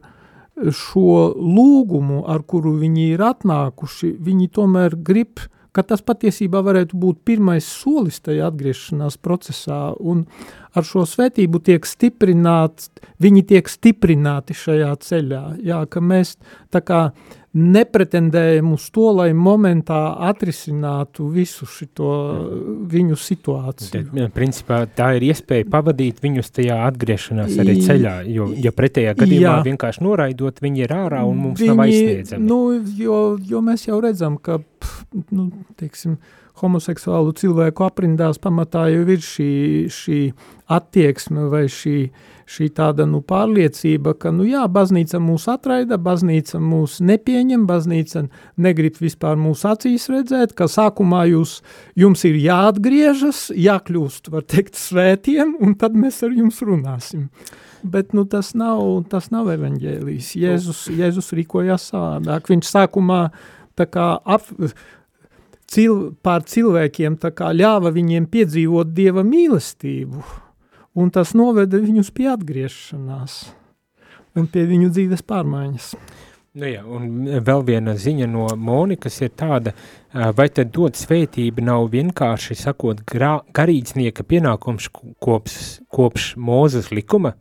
šo 0.54 1.34
lūgumu, 1.34 2.22
ar 2.30 2.44
kuru 2.46 2.76
viņi 2.78 3.08
ir 3.16 3.24
atnākuši, 3.26 4.12
viņi 4.22 4.52
tomēr 4.54 4.94
grib, 5.02 5.42
ka 5.74 5.84
tas 5.90 6.04
patiesībā 6.06 6.62
varētu 6.66 6.98
būt 7.00 7.24
pirmais 7.26 7.66
solis 7.66 8.22
tajā 8.24 8.48
atgriešanās 8.52 9.18
procesā, 9.18 9.80
un 10.00 10.26
ar 10.74 10.86
šo 10.88 11.06
svētību 11.10 11.62
tiek 11.66 11.86
stiprināts, 11.88 12.92
viņi 13.22 13.46
tiek 13.54 13.70
stiprināti 13.70 14.58
šajā 14.58 14.92
ceļā, 15.06 15.46
jā, 15.66 15.84
ka 15.90 16.02
mēs 16.02 16.38
tā 16.74 16.84
kā 16.86 17.08
nepretendējam 17.54 18.72
uz 18.74 18.88
to, 18.94 19.12
lai 19.14 19.28
momentā 19.38 20.00
atrisinātu 20.26 21.28
visu 21.36 21.68
šito 21.70 22.10
viņu 22.90 23.18
situāciju. 23.20 24.08
Tad, 24.10 24.32
principā, 24.34 24.80
tā 24.90 25.12
ir 25.20 25.28
iespēja 25.30 25.68
pavadīt 25.70 26.24
viņus 26.24 26.50
tajā 26.58 26.80
atgriešanās 26.88 27.54
arī 27.62 27.78
ceļā, 27.86 28.16
jo, 28.34 28.50
ja 28.58 28.74
pretējā 28.74 29.14
gadījumā 29.20 29.60
Jā. 29.60 29.66
vienkārši 29.70 30.06
noraidot, 30.06 30.64
viņi 30.66 30.86
ir 30.88 30.96
ārā 30.98 31.22
un 31.30 31.44
mums 31.46 31.62
nav 31.62 31.86
aizsniedzami. 31.86 32.50
Nu, 32.50 32.60
jo, 32.98 33.22
jo 33.38 33.62
mēs 33.66 33.86
jau 33.86 34.02
redzam, 34.02 34.42
ka 34.42 34.58
pf, 34.64 35.03
nu, 35.14 35.50
teiksim, 35.80 36.18
homoseksuālu 36.62 37.34
cilvēku 37.38 37.86
aprindās 37.88 38.38
pamatā 38.42 38.86
jau 38.94 39.08
ir 39.10 39.24
šī, 39.26 39.50
šī 39.90 40.20
attieksme 40.74 41.48
vai 41.50 41.64
šī, 41.72 41.98
šī 42.50 42.68
tāda 42.78 43.08
nu, 43.10 43.24
pārliecība, 43.26 44.14
ka 44.20 44.32
nu, 44.36 44.46
jā, 44.48 44.64
baznīca 44.70 45.18
mūs 45.24 45.48
atraida, 45.52 45.98
baznīca 45.98 46.62
mūs 46.62 47.00
nepieņem, 47.06 47.66
baznīca 47.70 48.28
negrib 48.62 49.02
vispār 49.02 49.40
mūsu 49.40 49.72
acīs 49.72 50.08
redzēt, 50.14 50.54
ka 50.58 50.70
sākumā 50.70 51.26
jūs, 51.32 51.58
jums 52.00 52.26
ir 52.30 52.38
jāatgriežas, 52.44 53.48
jākļūst, 53.58 54.30
var 54.34 54.46
teikt, 54.46 54.78
svētiem, 54.78 55.58
un 55.64 55.78
tad 55.80 55.98
mēs 55.98 56.22
ar 56.26 56.38
jums 56.38 56.62
runāsim. 56.66 57.30
Bet 57.84 58.14
nu, 58.16 58.24
tas, 58.30 58.54
nav, 58.56 58.80
tas 59.12 59.28
nav 59.34 59.50
evaņģēlijs. 59.58 60.36
Jēzus, 60.40 60.86
Jēzus 60.96 61.34
rīkojās 61.36 61.90
savādāk. 61.92 62.48
Viņš 62.54 62.70
sākumā 62.70 63.26
tā 63.76 63.90
kā 63.92 64.06
ap, 64.24 64.48
cil, 65.74 66.14
pār 66.22 66.46
cilvēkiem 66.46 67.18
ļāva 67.60 67.92
viņiem 67.94 68.30
piedzīvot 68.30 68.94
Dieva 68.94 69.24
mīlestību, 69.26 70.24
un 70.96 71.10
tas 71.12 71.34
noveda 71.34 71.82
viņus 71.82 72.14
pie 72.14 72.30
atgriešanās 72.34 73.42
un 74.38 74.48
pie 74.50 74.66
viņu 74.70 74.92
dzīves 74.94 75.26
pārmaiņas. 75.30 75.90
Nu 76.54 76.70
jā, 76.70 76.84
un 76.86 77.26
vēl 77.42 77.64
viena 77.66 77.96
ziņa 77.98 78.28
no 78.30 78.46
Monikas 78.62 79.16
ir 79.26 79.32
tāda, 79.34 79.72
vai 80.38 80.46
tad 80.54 80.70
dot 80.76 81.00
svētība 81.00 81.64
nav 81.66 81.88
vienkārši 81.94 82.58
sakot 82.60 83.02
grā, 83.10 83.40
garīdznieka 83.58 84.26
pienākums 84.30 84.92
kops, 84.94 85.56
kopš 85.90 86.36
Mūzes 86.38 86.92
likuma, 86.94 87.34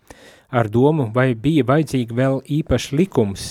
ar 0.49 0.73
domu, 0.73 1.11
vai 1.13 1.35
bija 1.37 1.67
vajadzīgi 1.69 2.17
vēl 2.17 2.41
īpašs 2.61 2.95
likums, 2.97 3.51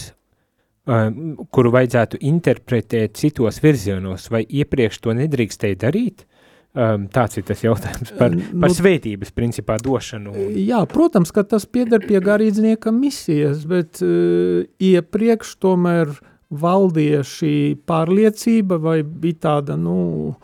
kuru 0.86 1.72
vajadzētu 1.76 2.20
interpretēt 2.26 3.20
citos 3.20 3.62
virzienos, 3.62 4.30
vai 4.34 4.42
iepriekš 4.48 5.02
to 5.04 5.14
nedrīkstēja 5.18 5.78
darīt? 5.86 6.26
Um, 6.72 7.10
tāds 7.12 7.36
ir 7.36 7.44
tas 7.44 7.60
jautājums 7.66 8.14
par, 8.16 8.32
par 8.32 8.72
nu, 8.72 8.76
svētības 8.78 9.34
principā 9.36 9.76
došanu. 9.84 10.32
Jā, 10.56 10.80
protams, 10.88 11.34
ka 11.36 11.44
tas 11.44 11.66
pieder 11.68 12.00
pie 12.00 12.22
garīdznieka 12.24 12.94
misijas, 12.96 13.66
bet 13.68 14.00
uh, 14.06 14.64
iepriekš 14.80 15.58
tomēr 15.60 16.14
valdīja 16.52 17.26
šī 17.28 17.56
pārliecība 17.88 18.80
vai 18.80 19.02
bija 19.04 19.42
tāda, 19.50 19.76
nu, 19.80 20.38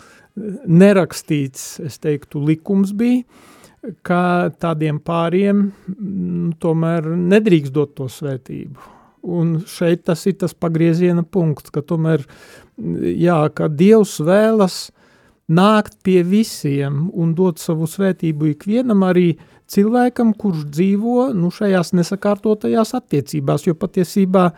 nerakstīts, 0.67 1.77
es 1.87 1.95
teiktu, 2.03 2.43
likums 2.43 2.91
bija, 2.91 3.23
ka 4.03 4.51
tādiem 4.59 4.99
pāriem 4.99 5.69
nu, 5.95 6.51
tomēr 6.59 7.07
nedrīkst 7.07 7.71
dot 7.71 7.95
to 7.95 8.11
svētību. 8.11 8.96
Un 9.27 9.57
šeit 9.67 10.05
tas 10.07 10.23
ir 10.29 10.37
tas 10.39 10.53
pagrieziena 10.55 11.23
punkts, 11.23 11.73
ka 11.73 11.83
tomēr, 11.83 12.23
jā, 12.77 13.41
ka 13.51 13.67
Dievs 13.67 14.17
vēlas 14.23 14.87
nākt 15.47 15.99
pie 16.03 16.21
visiem 16.27 17.07
un 17.15 17.33
dot 17.35 17.59
savu 17.59 17.87
svētību 17.87 18.53
ikvienam 18.53 19.03
arī 19.07 19.33
cilvēkam, 19.71 20.33
kurš 20.39 20.65
dzīvo 20.71 21.29
nu, 21.35 21.51
šajās 21.51 21.93
nesakārtotajās 21.97 22.93
attiecībās, 22.99 23.67
jo 23.67 23.75
patiesībā, 23.75 24.49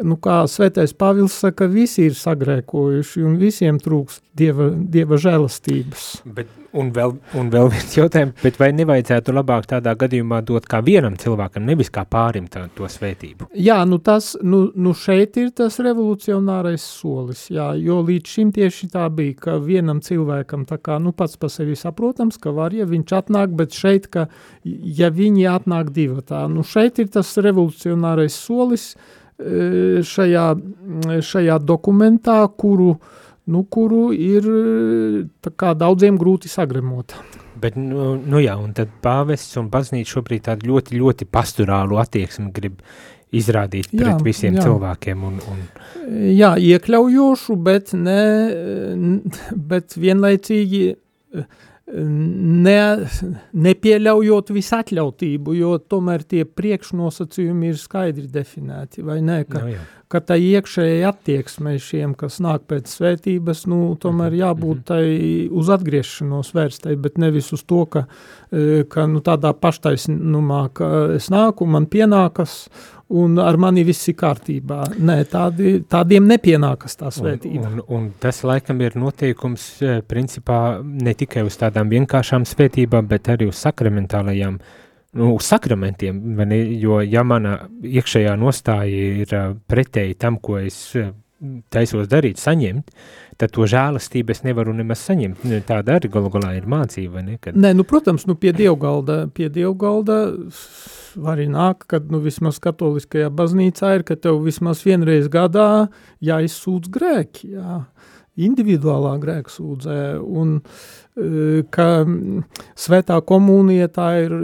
nu, 0.00 0.16
kā 0.22 0.42
svētais 0.48 0.94
Pāvils 0.96 1.36
saka, 1.44 1.68
visi 1.70 2.08
ir 2.08 2.16
sagrēkojuši 2.18 3.24
un 3.26 3.38
visiem 3.40 3.80
trūks 3.82 4.22
dieva, 4.38 4.70
dieva 4.72 5.20
žēlastības. 5.20 6.10
Bet 6.24 6.62
Un 6.72 6.88
vēl, 6.88 7.10
un 7.36 7.50
vēl 7.52 7.68
viens 7.68 7.92
jautājums, 7.98 8.38
bet 8.40 8.56
vai 8.60 8.70
nevajadzētu 8.72 9.34
labāk 9.36 9.66
tādā 9.68 9.92
gadījumā 9.98 10.38
dot 10.48 10.64
kā 10.70 10.78
vienam 10.84 11.18
cilvēkam, 11.20 11.66
nevis 11.68 11.92
kā 11.92 12.06
pārim 12.08 12.46
tā, 12.48 12.64
to 12.72 12.88
svētību? 12.88 13.50
Jā, 13.60 13.82
nu 13.88 13.98
tas, 14.00 14.30
nu, 14.40 14.62
nu 14.72 14.94
šeit 14.96 15.36
ir 15.40 15.50
tas 15.56 15.76
revolucionārais 15.84 16.80
solis, 16.80 17.44
jā, 17.52 17.68
jo 17.76 18.00
līdz 18.08 18.36
šim 18.36 18.54
tieši 18.56 18.88
tā 18.94 19.04
bija, 19.12 19.36
ka 19.44 19.58
vienam 19.60 20.00
cilvēkam 20.04 20.64
tā 20.68 20.80
kā, 20.80 20.96
nu 21.02 21.12
pats 21.16 21.36
pa 21.36 21.52
sevi 21.52 21.76
saprotams, 21.76 22.40
ka 22.40 22.54
var, 22.56 22.72
ja 22.72 22.88
viņš 22.88 23.16
atnāk, 23.20 23.52
bet 23.58 23.76
šeit, 23.76 24.08
ka, 24.12 24.30
ja 24.64 25.12
viņi 25.12 25.50
atnāk 25.52 25.92
divatā, 25.92 26.46
nu 26.48 26.64
šeit 26.64 27.04
ir 27.04 27.12
tas 27.12 27.36
revolucionārais 27.36 28.32
solis 28.32 28.94
e, 28.94 29.21
šajā, 30.06 30.46
šajā 31.26 31.58
dokumentā, 31.66 32.40
kuru, 32.58 32.92
uh, 32.94 33.22
nu, 33.44 33.62
kuru 33.70 34.10
ir 34.14 34.46
kā, 35.58 35.72
daudziem 35.78 36.18
grūti 36.20 36.50
sagremot. 36.50 37.14
Bet, 37.62 37.76
nu, 37.78 38.14
nu 38.18 38.42
jā, 38.42 38.54
un 38.58 38.72
tad 38.76 38.90
pāvests 39.04 39.58
un 39.60 39.68
baznīca 39.70 40.16
šobrīd 40.16 40.46
tādu 40.48 40.70
ļoti, 40.72 40.98
ļoti 40.98 41.28
pasturālu 41.30 41.98
attieksmi 42.02 42.50
grib 42.54 42.80
izrādīt 43.32 43.92
pret 43.92 44.16
jā, 44.16 44.18
visiem 44.24 44.58
jā. 44.58 44.66
cilvēkiem. 44.66 45.22
Un, 45.28 45.38
un... 45.52 45.62
Jā, 46.34 46.54
iekļaujošu, 46.58 47.56
bet, 47.62 47.94
ne, 47.96 48.18
bet 49.72 49.96
vienlaicīgi 49.98 50.84
ne, 51.90 52.78
nepieļaujot 53.66 54.52
visatļautību, 54.54 55.56
jo 55.58 55.72
tomēr 55.80 56.24
tie 56.28 56.44
priekšnosacījumi 56.46 57.72
ir 57.72 57.80
skaidri 57.80 58.28
definēti, 58.30 59.02
ne, 59.02 59.42
ka, 59.48 59.64
no, 59.66 59.86
ka 60.12 60.20
tā 60.20 60.36
iekšēji 60.36 61.04
attieksmei 61.08 61.80
šiem, 61.82 62.12
kas 62.18 62.38
nāk 62.44 62.66
pēc 62.70 62.90
svētības, 62.92 63.64
nu, 63.70 63.80
tomēr 64.00 64.36
jābūt 64.42 64.82
mhm. 64.82 64.86
tai 64.88 65.04
uz 65.48 65.72
atgriešanos 65.72 66.52
vērstai, 66.56 66.96
bet 67.00 67.20
nevis 67.22 67.52
uz 67.56 67.64
to, 67.68 67.84
ka, 67.90 68.06
e, 68.52 68.82
ka 68.92 69.06
nu, 69.10 69.22
tādā 69.24 69.54
paštaisnumā, 69.56 70.64
ka 70.76 70.90
es 71.16 71.30
nāku, 71.32 71.68
man 71.68 71.88
pienākas, 71.90 72.66
un 73.12 73.36
ar 73.42 73.58
mani 73.60 73.84
viss 73.84 74.08
ir 74.08 74.16
kārtībā. 74.20 74.82
Nē, 75.00 75.18
tādi, 75.32 75.74
tādiem 75.88 76.28
nepienākas 76.30 76.96
tā 77.00 77.10
svētība. 77.12 77.66
Un, 77.68 77.82
un, 77.82 77.88
un 77.96 78.06
tas 78.20 78.40
laikam 78.48 78.80
ir 78.84 78.96
noteikums 79.00 79.66
e, 79.80 79.98
principā 80.08 80.60
ne 80.82 81.16
tikai 81.16 81.44
uz 81.48 81.58
tādām 81.60 81.92
vienkāršām 81.92 82.48
svētībām, 82.48 83.08
bet 83.10 83.32
arī 83.32 83.50
uz 83.52 83.60
sakramentālajām 83.66 84.56
uh, 84.60 84.78
nu, 85.18 85.32
sakramentiem, 85.40 86.20
ne, 86.48 86.60
jo 86.80 87.00
ja 87.04 87.24
mana 87.26 87.58
iekšējā 87.84 88.36
nostāja 88.40 89.10
ir 89.22 89.34
pretēji 89.68 90.16
tam, 90.20 90.38
ko 90.40 90.58
es 90.62 90.86
taisos 91.74 92.06
darīt, 92.10 92.38
saņemt, 92.38 92.92
tad 93.40 93.50
to 93.54 93.66
žēlastību 93.66 94.34
es 94.34 94.42
nevaru 94.46 94.74
nemaz 94.78 95.02
saņemt. 95.08 95.42
Tāda 95.66 95.98
arī 95.98 96.10
galu 96.12 96.30
galā 96.32 96.52
ir 96.58 96.68
mācība, 96.70 97.24
ne? 97.26 97.38
Kad... 97.42 97.58
Nē, 97.58 97.72
nu, 97.74 97.86
protams, 97.88 98.28
nu, 98.30 98.36
pie 98.38 98.54
dievgalda, 98.56 99.24
pie 99.34 99.50
dievgalda 99.52 100.20
arī 101.32 101.48
nāk, 101.50 101.88
kad, 101.90 102.06
nu, 102.14 102.22
vismaz 102.22 102.62
katoliskajā 102.62 103.32
baznīcā 103.34 103.96
ir, 103.98 104.06
ka 104.06 104.16
tev 104.16 104.38
vismaz 104.46 104.84
vienreiz 104.86 105.26
gadā 105.32 105.88
jāizsūdz 106.24 106.92
grēki, 106.94 107.56
jā, 107.58 107.82
individuālā 108.46 109.16
grēksūdzē, 109.20 109.98
un 110.22 110.60
uh, 110.60 111.01
ka 111.12 111.86
svētā 112.78 113.18
komunija 113.28 113.88
tā 113.92 114.06
ir, 114.24 114.34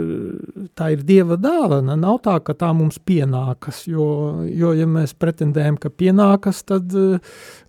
tā 0.77 0.91
ir 0.93 1.01
Dieva 1.07 1.37
dāvana, 1.41 1.95
nav 1.97 2.19
tā, 2.25 2.35
ka 2.45 2.53
tā 2.53 2.69
mums 2.77 2.99
pienākas, 3.01 3.87
jo, 3.89 4.05
jo 4.45 4.73
ja 4.77 4.85
mēs 4.85 5.15
pretendējam, 5.17 5.79
ka 5.81 5.89
pienākas, 5.89 6.61
tad, 6.69 6.93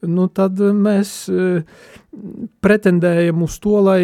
nu, 0.05 0.27
tad 0.29 0.61
mēs 0.61 1.15
pretendējam 2.61 3.47
uz 3.47 3.57
to, 3.63 3.79
lai 3.89 4.03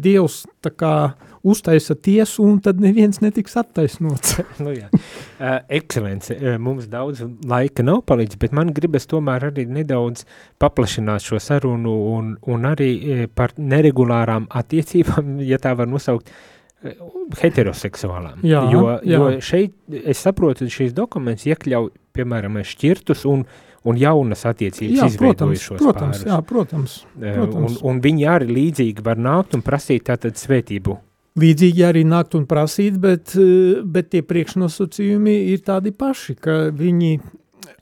Dievs 0.00 0.46
tā 0.64 0.72
kā 0.72 0.94
uztaisa 1.42 1.94
tiesu, 1.96 2.44
un 2.44 2.58
tad 2.64 2.80
neviens 2.82 3.20
netiks 3.22 3.56
attaisnots. 3.60 4.36
nu, 4.64 4.74
jā. 4.76 4.90
uh, 4.92 5.56
ekscelence, 5.72 6.36
uh, 6.36 6.58
mums 6.60 6.88
daudz 6.90 7.22
laika 7.48 7.84
nav 7.86 8.02
palīdz, 8.08 8.38
bet 8.40 8.54
man 8.56 8.74
gribas 8.76 9.08
tomēr 9.10 9.48
arī 9.50 9.66
nedaudz 9.70 10.26
paplašināt 10.60 11.24
šo 11.24 11.40
sarunu 11.42 11.96
un, 12.12 12.34
un 12.50 12.68
arī 12.68 12.90
uh, 12.98 13.24
par 13.34 13.56
neregulārām 13.56 14.50
attiecībām, 14.60 15.38
ja 15.50 15.60
tā 15.62 15.74
var 15.78 15.88
nosaukt, 15.90 16.28
uh, 16.28 17.08
heteroseksuālām. 17.40 18.44
Jā, 18.44 18.66
jo, 18.74 18.84
jā. 19.00 19.16
jo 19.16 19.32
šeit, 19.44 19.74
es 20.04 20.20
saprotu, 20.20 20.68
šīs 20.70 20.94
dokuments 20.96 21.48
iekļauj, 21.48 21.92
piemēram, 22.16 22.62
šķirtus 22.66 23.26
un 23.30 23.48
un 23.88 23.96
jaunas 23.96 24.42
attiecības 24.44 24.98
jā, 24.98 25.06
izveidojušos 25.08 25.78
protams, 25.80 26.18
pārus. 26.18 26.26
Jā, 26.28 26.40
protams, 26.44 26.96
protams. 27.16 27.78
Un, 27.78 27.94
un 27.94 28.00
viņi 28.04 28.26
arī 28.28 28.56
līdzīgi 28.58 29.04
var 29.06 29.16
nākt 29.16 29.56
un 29.56 29.64
prasīt 29.64 30.04
tātad 30.10 30.36
svētību 30.36 30.98
Līdzīgi 31.40 31.84
arī 31.86 32.04
nākt 32.08 32.34
un 32.38 32.46
prasīt, 32.50 32.98
bet, 33.00 33.34
eh, 33.38 33.82
bet 33.84 34.10
tie 34.12 34.22
priekšnosacījumi 34.26 35.36
ir 35.54 35.62
tādi 35.66 35.92
paši, 35.92 36.36
ka 36.36 36.56
viņi 36.74 37.20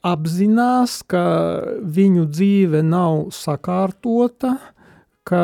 apzinās, 0.06 1.02
ka 1.08 1.24
viņu 1.82 2.26
dzīve 2.30 2.82
nav 2.86 3.30
sakārtota, 3.34 4.58
ka, 5.28 5.42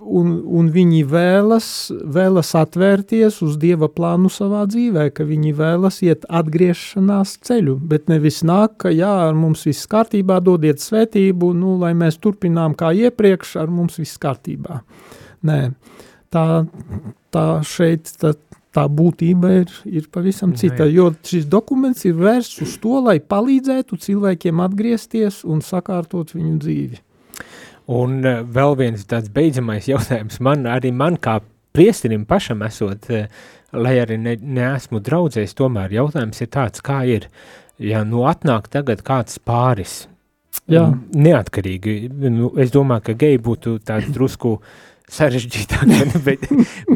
un, 0.00 0.30
un 0.58 0.70
viņi 0.74 1.02
vēlas, 1.08 1.68
vēlas 2.16 2.54
atvērties 2.58 3.40
uz 3.44 3.58
Dieva 3.60 3.88
plānu 3.92 4.30
savā 4.32 4.64
dzīvē, 4.70 5.08
ka 5.16 5.26
viņi 5.28 5.52
vēlas 5.58 6.00
iet 6.06 6.24
atgriešanās 6.28 7.36
ceļu, 7.44 7.76
bet 7.90 8.08
nevis 8.12 8.42
nāk, 8.46 8.78
ka 8.84 8.94
jā, 8.94 9.12
ar 9.28 9.36
mums 9.38 9.66
viss 9.68 9.90
kārtībā, 9.90 10.40
dodiet 10.44 10.82
svētību, 10.84 11.52
nu, 11.58 11.76
lai 11.82 11.94
mēs 11.98 12.20
turpinām 12.22 12.76
kā 12.78 12.94
iepriekš, 13.04 13.56
ar 13.64 13.72
mums 13.72 13.98
viss 14.00 14.20
kārtībā. 14.20 14.82
Nē, 15.44 15.60
tā, 16.34 16.46
tā 17.34 17.46
šeit 17.66 18.10
tā, 18.20 18.34
tā 18.74 18.84
būtība 18.90 19.52
ir, 19.62 19.72
ir 19.86 20.10
pavisam 20.12 20.54
cita, 20.58 20.86
jo 20.90 21.10
šis 21.26 21.46
dokuments 21.50 22.04
ir 22.08 22.18
vērsts 22.18 22.62
uz 22.66 22.76
to, 22.82 22.98
lai 23.06 23.18
palīdzētu 23.22 23.98
cilvēkiem 24.06 24.62
atgriezties 24.64 25.42
un 25.46 25.62
sakārtot 25.64 26.34
viņu 26.34 26.54
dzīvi. 26.64 27.02
Un 27.94 28.22
uh, 28.24 28.40
vēl 28.48 28.78
viens 28.80 29.04
tāds 29.08 29.28
beidzamais 29.32 29.90
jautājums 29.90 30.40
man, 30.44 30.64
arī 30.70 30.92
man 30.94 31.18
kā 31.20 31.40
priesterim 31.74 32.24
pašam 32.26 32.64
esot, 32.64 33.10
uh, 33.12 33.28
lai 33.74 33.98
arī 34.00 34.18
ne, 34.20 34.38
neesmu 34.38 35.02
draudzējis, 35.04 35.56
tomēr 35.58 35.94
jautājums 35.98 36.40
ir 36.40 36.50
tāds, 36.54 36.82
kā 36.84 37.02
ir, 37.10 37.28
ja 37.82 38.04
nu 38.08 38.24
atnāk 38.30 38.70
tagad 38.72 39.04
kāds 39.06 39.38
pāris, 39.42 40.04
Jā. 40.70 40.86
neatkarīgi, 41.12 42.08
nu, 42.30 42.48
es 42.62 42.70
domāju, 42.72 43.10
ka 43.10 43.14
geji 43.20 43.40
būtu 43.42 43.74
tāds 43.84 44.08
drusku 44.14 44.54
sarežģītāk, 45.12 45.90
bet, 46.26 46.46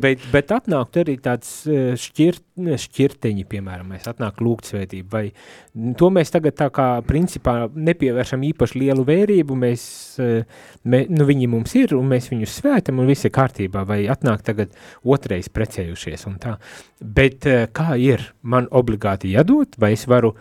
bet, 0.00 0.22
bet 0.32 0.52
atnākt 0.54 0.96
arī 1.02 1.18
tāds 1.20 1.50
eh, 1.68 1.92
šķirt, 1.98 2.44
šķirteņi, 2.80 3.44
piemēram, 3.50 3.92
mēs 3.92 4.08
atnāk 4.10 4.40
lūgt 4.42 4.70
svētību, 4.70 5.08
vai 5.12 5.92
to 5.98 6.08
mēs 6.14 6.32
tagad 6.32 6.56
tā 6.58 6.70
kā 6.74 6.88
principā 7.06 7.68
nepievēršam 7.68 8.46
īpaši 8.48 8.82
lielu 8.82 9.04
vērību, 9.08 9.58
mēs, 9.60 9.84
eh, 10.24 10.64
mē, 10.88 11.04
nu 11.12 11.28
viņi 11.28 11.50
mums 11.52 11.76
ir, 11.78 11.94
un 11.98 12.08
mēs 12.14 12.30
viņus 12.32 12.58
svētam, 12.62 13.02
un 13.02 13.12
viss 13.12 13.28
ir 13.28 13.34
kārtībā, 13.36 13.84
vai 13.88 14.02
atnāk 14.08 14.44
tagad 14.46 14.72
otrais 15.04 15.52
precējušies 15.52 16.28
un 16.30 16.38
tā. 16.42 16.56
Bet 17.04 17.46
eh, 17.46 17.66
kā 17.72 17.92
ir, 18.00 18.24
man 18.42 18.70
obligāti 18.72 19.36
jādod, 19.36 19.76
vai 19.76 19.92
es 19.98 20.08
varu 20.08 20.34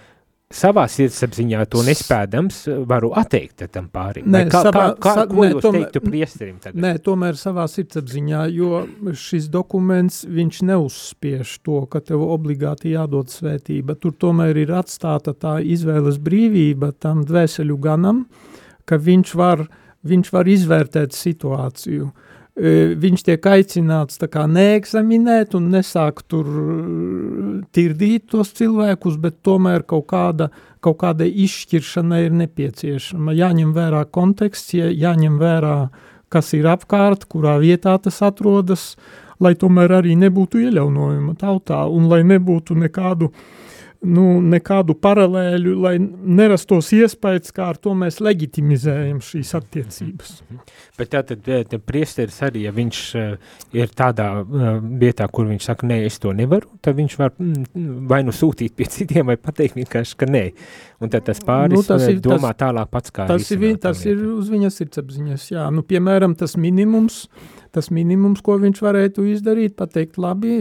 savā 0.54 0.86
sirdsapziņā 0.88 1.66
to 1.68 1.82
nespēdams, 1.84 2.60
varu 2.88 3.10
atteikt 3.20 3.66
tam 3.72 3.90
pārim. 3.92 4.26
Nē, 4.32 4.32
Vai 4.32 4.52
kā, 4.52 4.62
savā- 4.64 4.86
kā, 4.96 5.14
kā, 5.16 5.26
ko 5.28 5.42
nē, 5.44 5.50
jūs 5.54 5.62
tomēr- 5.66 5.92
teiktu 5.92 6.02
priesterim 6.06 6.60
tagad? 6.64 6.76
Nē, 6.82 6.92
tomēr 7.04 7.34
savā 7.36 7.66
sirdsapziņā, 7.68 8.46
jo 8.56 8.88
šis 9.14 9.50
dokuments, 9.50 10.24
viņš 10.26 10.62
neuzspiež 10.64 11.60
to, 11.64 11.86
ka 11.88 12.00
tev 12.00 12.22
obligāti 12.24 12.94
jādod 12.96 13.28
svētība. 13.28 14.00
Tur 14.00 14.12
tomēr 14.14 14.56
ir 14.58 14.68
atstāta 14.68 15.34
tā 15.36 15.58
izvēles 15.64 16.18
brīvība 16.18 16.94
tam 16.98 17.26
dvēseļu 17.26 17.80
ganam, 17.80 18.26
ka 18.86 18.98
viņš 18.98 19.36
var, 19.36 19.68
viņš 20.06 20.32
var 20.32 20.46
izvērtēt 20.46 21.12
situāciju. 21.12 22.08
E, 22.08 22.27
Viņš 22.58 23.22
tiek 23.22 23.44
aicināts 23.46 24.18
neeksaminēt 24.18 25.54
un 25.54 25.70
nesāk 25.70 26.24
tur 26.26 26.48
tirdīt 27.70 28.32
tos 28.32 28.50
cilvēkus, 28.58 29.20
bet 29.22 29.44
tomēr 29.46 29.86
kaut 29.86 30.08
kāda, 30.10 30.50
kaut 30.82 30.98
kāda 31.04 31.28
izšķiršana 31.30 32.24
ir 32.26 32.32
nepieciešama. 32.32 33.36
Jāņem 33.38 33.76
vērā 33.78 34.06
konteksts, 34.10 34.74
jā- 34.74 34.90
jāņem 34.90 35.38
vērā, 35.38 35.90
kas 36.30 36.54
ir 36.54 36.66
apkārt, 36.66 37.28
kurā 37.30 37.60
vietā 37.62 37.94
tas 38.02 38.22
atrodas, 38.26 38.96
lai 39.40 39.54
tomēr 39.54 40.02
arī 40.02 40.18
nebūtu 40.18 40.58
ieļaunojuma 40.66 41.38
tautā 41.38 41.86
un 41.86 42.10
lai 42.10 42.24
nebūtu 42.24 42.74
nekādu, 42.74 43.32
nu, 44.06 44.26
nekādu 44.42 44.94
paralēļu, 45.02 45.74
lai 45.82 45.96
nerastos 46.00 46.92
iespējas, 46.94 47.52
kā 47.56 47.70
ar 47.72 47.80
to 47.82 47.94
mēs 47.98 48.20
legitimizējam 48.24 49.20
šīs 49.26 49.54
attiecības. 49.58 50.34
Bet 51.00 51.12
tātad 51.16 51.42
tā, 51.46 51.80
priesteris 51.82 52.38
arī, 52.46 52.66
ja 52.68 52.74
viņš 52.76 53.02
uh, 53.18 53.56
ir 53.78 53.94
tādā 53.98 54.28
uh, 54.42 54.68
vietā, 55.02 55.28
kur 55.34 55.50
viņš 55.50 55.70
saka, 55.72 55.90
nē, 55.90 56.00
es 56.08 56.20
to 56.24 56.34
nevaru, 56.38 56.70
tad 56.86 56.98
viņš 57.00 57.18
var 57.20 57.34
mm, 57.40 58.08
vai 58.12 58.22
nu 58.28 58.36
sūtīt 58.36 58.76
pie 58.78 58.86
citiem, 58.94 59.28
vai 59.32 59.38
pateikt 59.42 59.78
vienkārši, 59.80 60.18
ka 60.22 60.30
nē. 60.30 60.46
Un 61.02 61.12
tad 61.14 61.28
tas 61.30 61.42
pāris 61.46 61.76
Nu, 61.76 61.82
nu, 61.84 61.88
tas 61.90 62.08
ir- 62.10 62.22
domā 62.24 62.54
tas- 62.54 62.64
tālāk 62.68 62.90
pats, 62.94 63.14
kā 63.14 63.28
Tas 63.30 63.52
ir, 63.54 63.66
tas 63.82 64.06
ir 64.06 64.18
uz 64.38 64.50
viņa 64.50 64.72
sirdsapziņas, 64.74 65.50
jā. 65.54 65.68
Nu, 65.74 65.84
piemēram, 65.86 66.34
tas 66.38 66.56
minimums, 66.58 67.28
tas 67.76 67.90
minimums, 67.94 68.42
ko 68.46 68.58
viņš 68.62 68.82
varētu 68.84 69.26
izdarīt, 69.34 69.76
pateikt, 69.80 70.18
labi, 70.22 70.54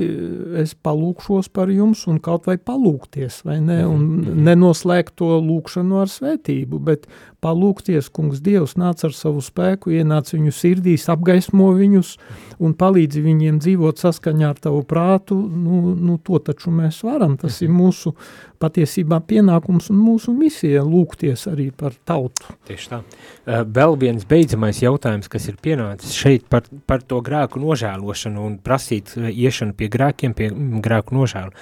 es 0.62 0.74
palūkšos 0.74 1.50
par 1.52 1.70
jums 1.72 2.06
un 2.10 2.18
kaut 2.22 2.46
vai 2.46 2.56
palūkties, 2.56 3.42
vai 3.44 3.60
ne, 3.60 3.82
un 3.86 4.06
Mhm. 4.20 4.44
nenoslēgt 4.46 5.16
to 5.16 5.40
lūkšanu 5.40 6.00
ar 6.00 6.06
svētību, 6.12 6.80
bet 6.82 7.06
palūkties, 7.42 8.08
kungs 8.10 8.40
Dievs 8.42 8.74
nāc 8.80 9.04
ar 9.04 9.12
savu 9.14 9.40
spēku, 9.44 9.92
ienāc 9.92 10.32
viņu 10.34 10.52
sirdīs, 10.54 11.08
apgaismo 11.12 11.70
viņus 11.76 12.16
un 12.58 12.74
palīdzi 12.74 13.22
viņiem 13.22 13.60
dzīvot 13.60 14.00
saskaņā 14.02 14.48
ar 14.48 14.60
tavu 14.60 14.82
prātu, 14.88 15.36
nu, 15.36 15.94
nu 15.94 16.18
to 16.18 16.38
taču 16.38 16.70
mēs 16.70 17.02
varam, 17.06 17.36
tas 17.36 17.60
ir 17.62 17.70
mūsu 17.70 18.14
patiesībā 18.58 19.20
pienākums 19.28 19.90
un 19.92 20.00
mūsu 20.00 20.32
misija 20.36 20.82
lūgties 20.82 21.46
arī 21.50 21.70
par 21.76 21.92
tautu. 22.08 22.56
Tieši 22.66 22.88
tā. 22.88 23.02
Vēl 23.46 23.98
viens 24.00 24.24
beidzamais 24.24 24.80
jautājums, 24.80 25.28
kas 25.28 25.48
ir 25.50 25.58
pienācis 25.62 26.16
šeit 26.16 26.48
par, 26.48 26.64
par 26.88 26.95
to 27.04 27.20
grēku 27.24 27.60
nožēlošanu 27.62 28.44
un 28.48 28.58
prasīt 28.62 29.14
uh, 29.16 29.28
iešanu 29.28 29.76
pie 29.76 29.90
grēkiem, 29.92 30.34
pie 30.36 30.50
mm, 30.50 30.82
grēku 30.84 31.16
nožēlu. 31.16 31.52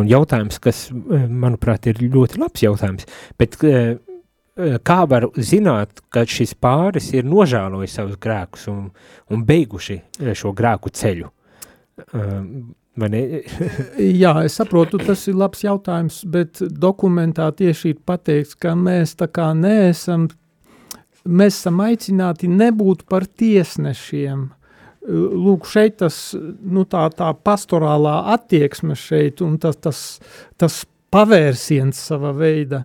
Un 0.00 0.10
jautājums, 0.10 0.60
kas, 0.62 0.86
uh, 0.92 1.26
manuprāt, 1.28 1.90
ir 1.90 2.00
ļoti 2.04 2.40
labs 2.40 2.64
jautājums, 2.64 3.08
bet 3.40 3.58
uh, 3.62 3.98
kā 4.86 4.98
var 5.10 5.28
zināt, 5.36 6.02
ka 6.10 6.24
šis 6.26 6.56
pāris 6.58 7.12
ir 7.14 7.28
nožēlojis 7.28 8.00
savus 8.00 8.18
grēkus 8.20 8.66
un, 8.72 8.88
un 9.30 9.46
beiguši 9.46 10.00
šo 10.38 10.52
grēku 10.56 10.90
ceļu? 10.94 11.30
Jā, 14.18 14.32
es 14.42 14.56
saprotu, 14.58 14.98
tas 14.98 15.22
ir 15.30 15.38
labs 15.38 15.62
jautājums, 15.62 16.22
bet 16.26 16.58
dokumentā 16.58 17.46
tieši 17.54 17.94
ir 17.94 18.02
pateikts, 18.06 18.56
ka 18.58 18.74
mēs 18.78 19.14
tā 19.20 19.28
kā 19.30 19.52
neesam, 19.54 20.26
mēs 21.22 21.60
esam 21.60 21.82
aicināti 21.84 22.50
nebūt 22.50 23.06
par 23.10 23.28
tiesnešiem. 23.28 24.48
Lūk, 25.08 25.68
šeit 25.70 26.00
tas, 26.02 26.16
nu 26.36 26.82
tā, 26.90 27.06
tā 27.14 27.30
pastorālā 27.46 28.16
attieksme 28.34 28.96
šeit 28.98 29.42
un 29.44 29.54
tas, 29.62 29.78
tas, 29.80 30.00
tas 30.60 30.82
pavērsiens 31.14 32.00
sava 32.10 32.32
veida 32.36 32.82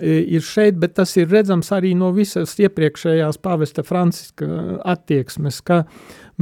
e, 0.00 0.18
ir 0.36 0.44
šeit, 0.44 0.76
bet 0.82 0.96
tas 0.98 1.14
ir 1.16 1.30
redzams 1.32 1.72
arī 1.72 1.94
no 1.96 2.10
visas 2.16 2.56
iepriekšējās 2.60 3.38
pavesta 3.40 3.84
Franciska 3.86 4.48
attieksmes, 4.92 5.62
ka 5.64 5.84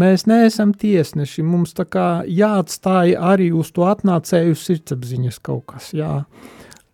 mēs 0.01 0.27
neesam 0.31 0.73
tiesneši, 0.75 1.45
mums 1.47 1.77
tā 1.79 1.87
kā 1.87 2.09
jāatstāja 2.27 3.21
arī 3.33 3.51
uz 3.55 3.71
to 3.77 3.87
atnācēju 3.91 4.59
sirdsapziņas 4.59 5.39
kaut 5.47 5.69
kas, 5.75 5.93
jā. 5.95 6.25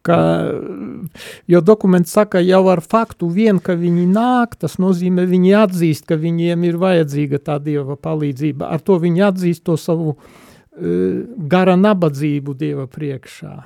Ka, 0.07 0.19
jo 1.51 1.61
dokuments 1.65 2.13
saka 2.15 2.39
jau 2.45 2.63
ar 2.71 2.83
faktu 2.85 3.29
vien, 3.33 3.59
ka 3.59 3.75
viņi 3.79 4.07
nāk, 4.13 4.55
tas 4.61 4.79
nozīmē 4.83 5.25
viņi 5.27 5.55
atzīst, 5.65 6.07
ka 6.07 6.19
viņiem 6.21 6.67
ir 6.69 6.79
vajadzīga 6.83 7.43
tā 7.43 7.59
Dieva 7.63 7.99
palīdzība. 7.99 8.71
Ar 8.71 8.85
to 8.87 9.01
viņi 9.03 9.25
atzīst 9.31 9.65
to 9.67 9.75
savu 9.81 10.15
uh, 10.15 10.21
gara 11.51 11.75
nabadzību 11.81 12.55
Dieva 12.55 12.87
priekšā. 12.87 13.57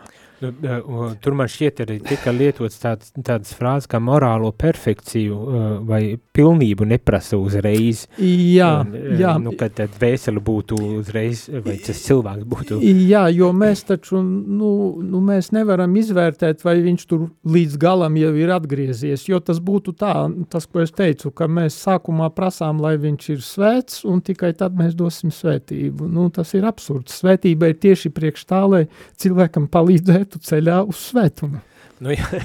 Nu, 0.40 0.48
uh, 0.48 1.12
tur 1.20 1.34
man 1.36 1.48
šķiet 1.52 1.82
arī 1.84 1.98
tika 2.00 2.32
lietots 2.32 2.78
tāds, 2.80 3.10
tāds 3.26 3.52
frāzes 3.56 3.88
kā 3.90 3.98
morālo 4.00 4.48
perfekciju 4.56 5.36
uh, 5.36 5.64
vai 5.84 6.16
pilnību 6.16 6.86
neprasa 6.88 7.36
uzreiz. 7.36 8.06
Jā, 8.16 8.70
Un, 8.80 8.94
uh, 8.96 9.18
jā. 9.20 9.34
Nu, 9.42 9.52
kad 9.60 9.74
tad 9.76 9.98
vēseli 10.00 10.40
būtu 10.44 10.78
uzreiz, 11.00 11.44
vai 11.66 11.76
tas 11.84 12.00
cilvēks 12.06 12.46
būtu. 12.48 12.78
Jā, 12.80 13.26
jo 13.36 13.50
mēs 13.56 13.84
taču, 13.88 14.22
nu, 14.24 14.70
nu 15.04 15.20
mēs 15.24 15.50
nevaram 15.52 15.92
izvērtēt, 16.00 16.64
vai 16.64 16.78
viņš 16.86 17.04
tur 17.10 17.28
līdz 17.44 17.76
galam 17.80 18.16
jau 18.20 18.32
ir 18.40 18.54
atgriezies, 18.56 19.26
jo 19.28 19.42
tas 19.44 19.60
būtu 19.60 19.92
tā, 20.00 20.14
tas, 20.52 20.64
ko 20.70 20.86
es 20.86 20.94
teicu, 20.96 21.34
ka 21.36 21.50
mēs 21.50 21.76
sākumā 21.84 22.30
prasām, 22.36 22.80
lai 22.80 22.94
viņš 23.02 23.28
ir 23.36 23.44
svēts, 23.44 24.00
un 24.08 24.24
tikai 24.24 24.54
tad 24.56 24.78
mēs 24.78 24.96
dosim 24.96 25.34
svētību. 25.34 26.08
Nu, 26.08 26.30
tas 26.32 26.54
ir 26.56 26.64
absurds. 26.68 27.20
Svētība 27.20 27.74
ir 27.74 27.78
tieši 27.82 28.12
priekš 28.14 28.48
tā, 28.48 28.64
lai 28.70 28.82
cilvēkam 29.20 29.68
palīdzētu 29.68 30.29
ceļā 30.38 30.82
uz 30.86 31.00
svētumu. 31.10 31.64
Nu, 32.00 32.14
jā? 32.14 32.28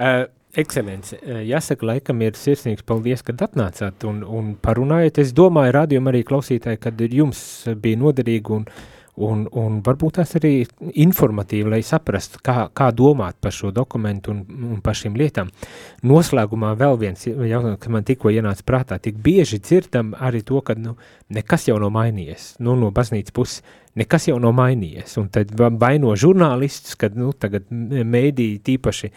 Uh, 0.00 0.26
Ekscelents, 0.58 1.12
uh, 1.14 1.40
jāsaka, 1.46 1.86
laikam 1.86 2.22
ir 2.24 2.34
sirsnīgs 2.34 2.82
paldies, 2.86 3.22
kad 3.22 3.42
atnācāt 3.44 4.02
un, 4.08 4.24
un 4.26 4.54
parunājat. 4.58 5.20
Es 5.22 5.30
domāju, 5.36 5.74
rādījumā 5.76 6.10
arī 6.10 6.24
klausītāji, 6.26 6.80
kad 6.82 7.00
jums 7.06 7.40
bija 7.78 8.00
noderīgi 8.00 8.54
un, 8.56 8.64
un, 9.26 9.44
un 9.56 9.80
varbūt 9.86 10.18
tās 10.18 10.34
arī 10.38 10.52
informatīvi, 11.04 11.70
lai 11.74 11.80
saprastu, 11.86 12.40
kā, 12.44 12.68
kā 12.76 12.90
domāt 12.96 13.38
par 13.42 13.54
šo 13.54 13.70
dokumentu 13.74 14.32
un, 14.34 14.42
un 14.74 14.80
par 14.84 14.98
šīm 14.98 15.18
lietām. 15.18 15.50
Noslēgumā 16.06 16.72
vēl 16.80 16.98
viens 17.00 17.26
jautājums, 17.26 17.80
kas 17.82 17.92
man 17.92 18.06
tikko 18.08 18.32
ienāca 18.34 18.66
prātā. 18.66 19.00
Tik 19.02 19.20
bieži 19.24 19.60
dzirdam 19.62 20.14
arī 20.18 20.42
to, 20.46 20.62
ka 20.64 20.76
nu, 20.78 20.96
nekas 21.32 21.68
jau 21.68 21.78
nav 21.82 21.92
mainījies. 21.96 22.54
Nu, 22.64 22.76
no 22.80 22.90
baznīcas 22.94 23.36
puses 23.36 23.62
nekas 23.98 24.28
jau 24.30 24.38
nav 24.42 24.54
mainījies. 24.56 25.16
Un 25.20 25.28
tad 25.34 25.52
va- 25.58 25.72
vaino 25.74 26.14
žurnālistus, 26.16 26.96
kad 27.00 27.16
nu, 27.18 27.32
tagad 27.32 27.68
mēdīji 27.70 28.60
tīpaši, 28.66 29.12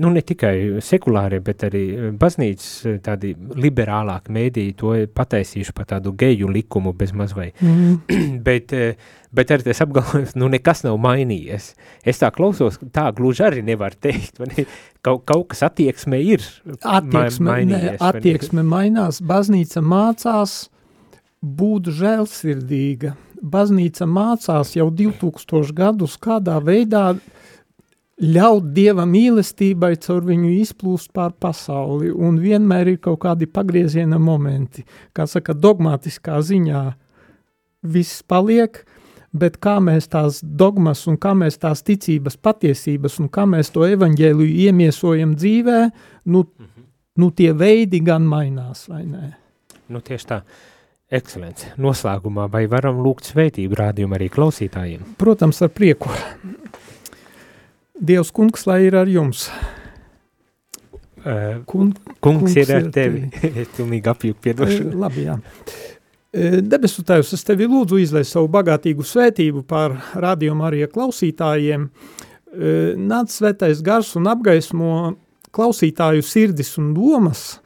nu 0.00 0.08
ne 0.12 0.22
tikai 0.24 0.80
sekulārie, 0.84 1.38
bet 1.44 1.62
arī 1.68 1.82
baznīcas 2.18 3.00
tādi 3.04 3.34
liberālāki 3.36 4.32
mēdīji 4.32 4.74
to 4.80 4.92
pataisījuši 5.16 5.74
par 5.76 5.88
tādu 5.92 6.12
geju 6.18 6.48
likumu 6.50 6.92
bez 6.96 7.12
maz 7.16 7.34
vai. 7.36 7.50
Mm. 7.60 7.98
bet, 8.48 8.72
eh, 8.76 8.96
bet 9.36 9.52
arī 9.54 9.68
tas 9.68 9.82
apgalvojums, 9.84 10.34
nu 10.40 10.48
nekas 10.52 10.82
nav 10.86 10.98
mainījies. 11.04 11.70
Es 12.08 12.22
tā 12.22 12.32
klausos, 12.34 12.80
tā 12.96 13.06
gluži 13.16 13.44
arī 13.50 13.64
nevar 13.66 13.94
teikt, 13.94 14.40
vai 14.40 14.50
ne? 14.54 14.66
Kaut, 15.04 15.22
kaut 15.28 15.46
kas 15.52 15.62
attieksme 15.68 16.18
ir 16.20 16.42
Attieksme, 16.80 17.46
ma- 17.46 17.54
mainījies. 17.58 17.94
ne? 17.94 17.96
attieksme 18.10 18.64
mainās, 18.68 19.20
baznīca 19.24 19.80
mācās 19.84 20.58
būt 21.40 21.88
žēlsirdīga. 22.00 23.14
Baznīca 23.40 24.04
mācās 24.04 24.74
jau 24.76 24.90
2000 24.92 25.72
gadus, 25.72 26.18
kādā 26.20 26.58
veidā 26.60 27.14
ļaut 28.20 28.70
Dieva 28.76 29.06
mīlestībai 29.08 29.94
caur 30.04 30.24
viņu 30.28 30.52
izplūst 30.60 31.12
pār 31.16 31.32
pasauli, 31.40 32.10
un 32.12 32.38
vienmēr 32.40 32.94
ir 32.94 33.00
kaut 33.02 33.22
kādi 33.24 33.48
pagrieziena 33.48 34.20
momenti, 34.20 34.84
kā 35.16 35.26
saka, 35.30 35.56
dogmatiskā 35.56 36.40
ziņā 36.44 36.84
viss 37.88 38.22
paliek, 38.28 38.82
bet 39.32 39.56
kā 39.62 39.78
mēs 39.80 40.10
tās 40.10 40.40
dogmas 40.42 41.06
un 41.08 41.16
kā 41.20 41.32
mēs 41.38 41.60
tās 41.62 41.84
ticības 41.86 42.36
patiesības 42.36 43.20
un 43.22 43.30
kā 43.32 43.46
mēs 43.48 43.72
to 43.72 43.86
evaņģēliju 43.88 44.66
iemiesojam 44.66 45.36
dzīvē, 45.38 45.78
nu, 46.34 46.44
nu 47.16 47.30
tie 47.30 47.52
veidi 47.56 48.02
gan 48.04 48.26
mainās, 48.26 48.88
vai 48.90 49.04
ne? 49.06 49.32
Nu, 49.90 50.02
tieši 50.04 50.28
tā. 50.28 50.42
Ekscelents. 51.10 51.72
Noslēgumā 51.82 52.44
vai 52.52 52.68
varam 52.70 53.00
lūgt 53.02 53.32
svētību 53.32 53.74
rādījumu 53.80 54.14
arī 54.14 54.28
klausītājiem? 54.30 55.16
Protams, 55.18 55.58
ar 55.66 55.72
prieku. 55.74 56.12
Dievs 58.00 58.32
kungs, 58.32 58.64
lai 58.68 58.82
ir 58.86 58.96
ar 58.96 59.10
jums. 59.10 59.46
Uh, 61.20 61.60
Kun, 61.68 61.92
kungs 62.24 62.54
ir 62.56 62.70
ar 62.72 62.88
tevi. 62.94 63.26
es 63.60 63.68
pilnīgi 63.76 64.08
apjūku 64.08 64.40
piedošanu. 64.46 64.96
labi, 65.02 65.26
jā. 65.28 65.36
Debesu 66.30 67.02
Tēvs, 67.02 67.32
es 67.34 67.42
tevi 67.42 67.66
lūdzu 67.66 67.98
izlaist 67.98 68.36
savu 68.36 68.46
bagātīgu 68.54 69.02
svētību 69.02 69.64
pār 69.66 69.96
rādījumu 70.14 70.62
arī 70.68 70.84
klausītājiem. 70.92 71.88
Nāc 73.10 73.34
svētais 73.34 73.82
gars 73.82 74.12
un 74.18 74.28
apgaismo 74.30 74.92
klausītāju 75.54 76.22
sirdis 76.22 76.76
un 76.78 76.92
domas, 76.94 77.58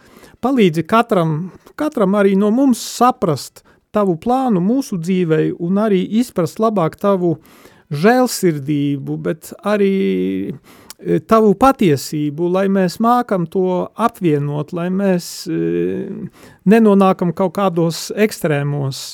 palīdzi 0.45 0.87
katram, 0.89 1.53
katram 1.77 2.17
arī 2.17 2.33
no 2.41 2.51
mums 2.55 2.81
saprast 2.97 3.63
tavu 3.95 4.17
plānu 4.21 4.63
mūsu 4.65 4.99
dzīvei 4.99 5.53
un 5.61 5.79
arī 5.85 6.01
izprast 6.21 6.61
labāk 6.63 6.97
tavu 7.01 7.37
žēlsirdību, 7.93 9.17
bet 9.25 9.53
arī 9.67 9.95
e, 10.51 11.21
tavu 11.29 11.55
patiesību, 11.59 12.49
lai 12.55 12.67
mēs 12.73 12.99
mākam 13.03 13.47
to 13.51 13.85
apvienot, 13.95 14.75
lai 14.77 14.91
mēs 14.95 15.47
e, 15.49 16.11
nenonākam 16.69 17.35
kaut 17.37 17.57
kādos 17.59 18.09
ekstrēmos. 18.15 19.07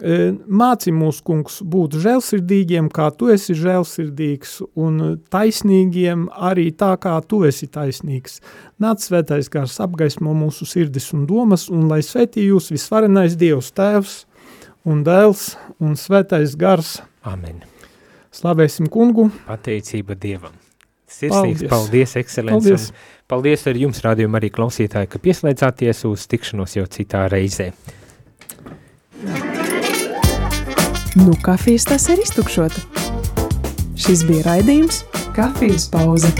E, 0.00 0.30
Māci 0.48 0.92
mūs, 0.96 1.20
kungs, 1.24 1.58
būt 1.60 1.98
žēlsirdīgiem, 2.00 2.88
kā 2.92 3.10
tu 3.16 3.28
esi 3.32 3.56
žēlsirdīgs, 3.58 4.60
un 4.80 5.18
taisnīgiem 5.32 6.28
arī 6.32 6.70
tā, 6.72 6.94
kā 7.00 7.18
tu 7.26 7.42
esi 7.48 7.68
taisnīgs. 7.68 8.40
Nāc 8.80 9.04
svētais 9.04 9.50
gars 9.52 9.76
apgaismo 9.82 10.32
mūsu 10.36 10.68
sirdis 10.68 11.10
un 11.16 11.26
domas, 11.28 11.68
un 11.72 11.88
lai 11.92 12.00
svētī 12.06 12.48
jūs 12.48 12.72
visvarenais 12.72 13.36
Dievs 13.40 13.72
tēvs 13.76 14.22
un 14.88 15.04
dēls 15.04 15.52
un 15.80 15.98
svētais 16.00 16.56
gars. 16.56 16.98
Amen. 17.24 17.69
Slavēsim 18.30 18.86
kungu. 18.92 19.28
Pateicība 19.46 20.14
Dievam. 20.14 20.54
Sirsnīgs 21.10 21.64
Paldies. 21.64 21.70
paldies, 21.70 22.16
ekscelents. 22.20 22.64
Paldies. 22.64 22.90
Paldies. 22.90 23.26
paldies 23.30 23.66
ar 23.66 23.80
jums, 23.80 24.02
rādījumu 24.06 24.38
arī 24.38 24.50
klausītāji, 24.54 25.10
ka 25.10 25.18
pieslēdzāties 25.24 26.04
uz 26.06 26.26
tikšanos 26.30 26.76
jau 26.78 26.86
citā 26.86 27.24
reizē. 27.32 27.72
Nu, 31.18 31.34
kafijas 31.42 31.88
tas 31.90 32.06
ir 32.14 32.22
iztukšota. 32.22 32.86
Šis 33.98 34.22
bija 34.30 34.46
raidījums 34.46 35.02
Kafijas 35.34 35.90
pauze. 35.90 36.30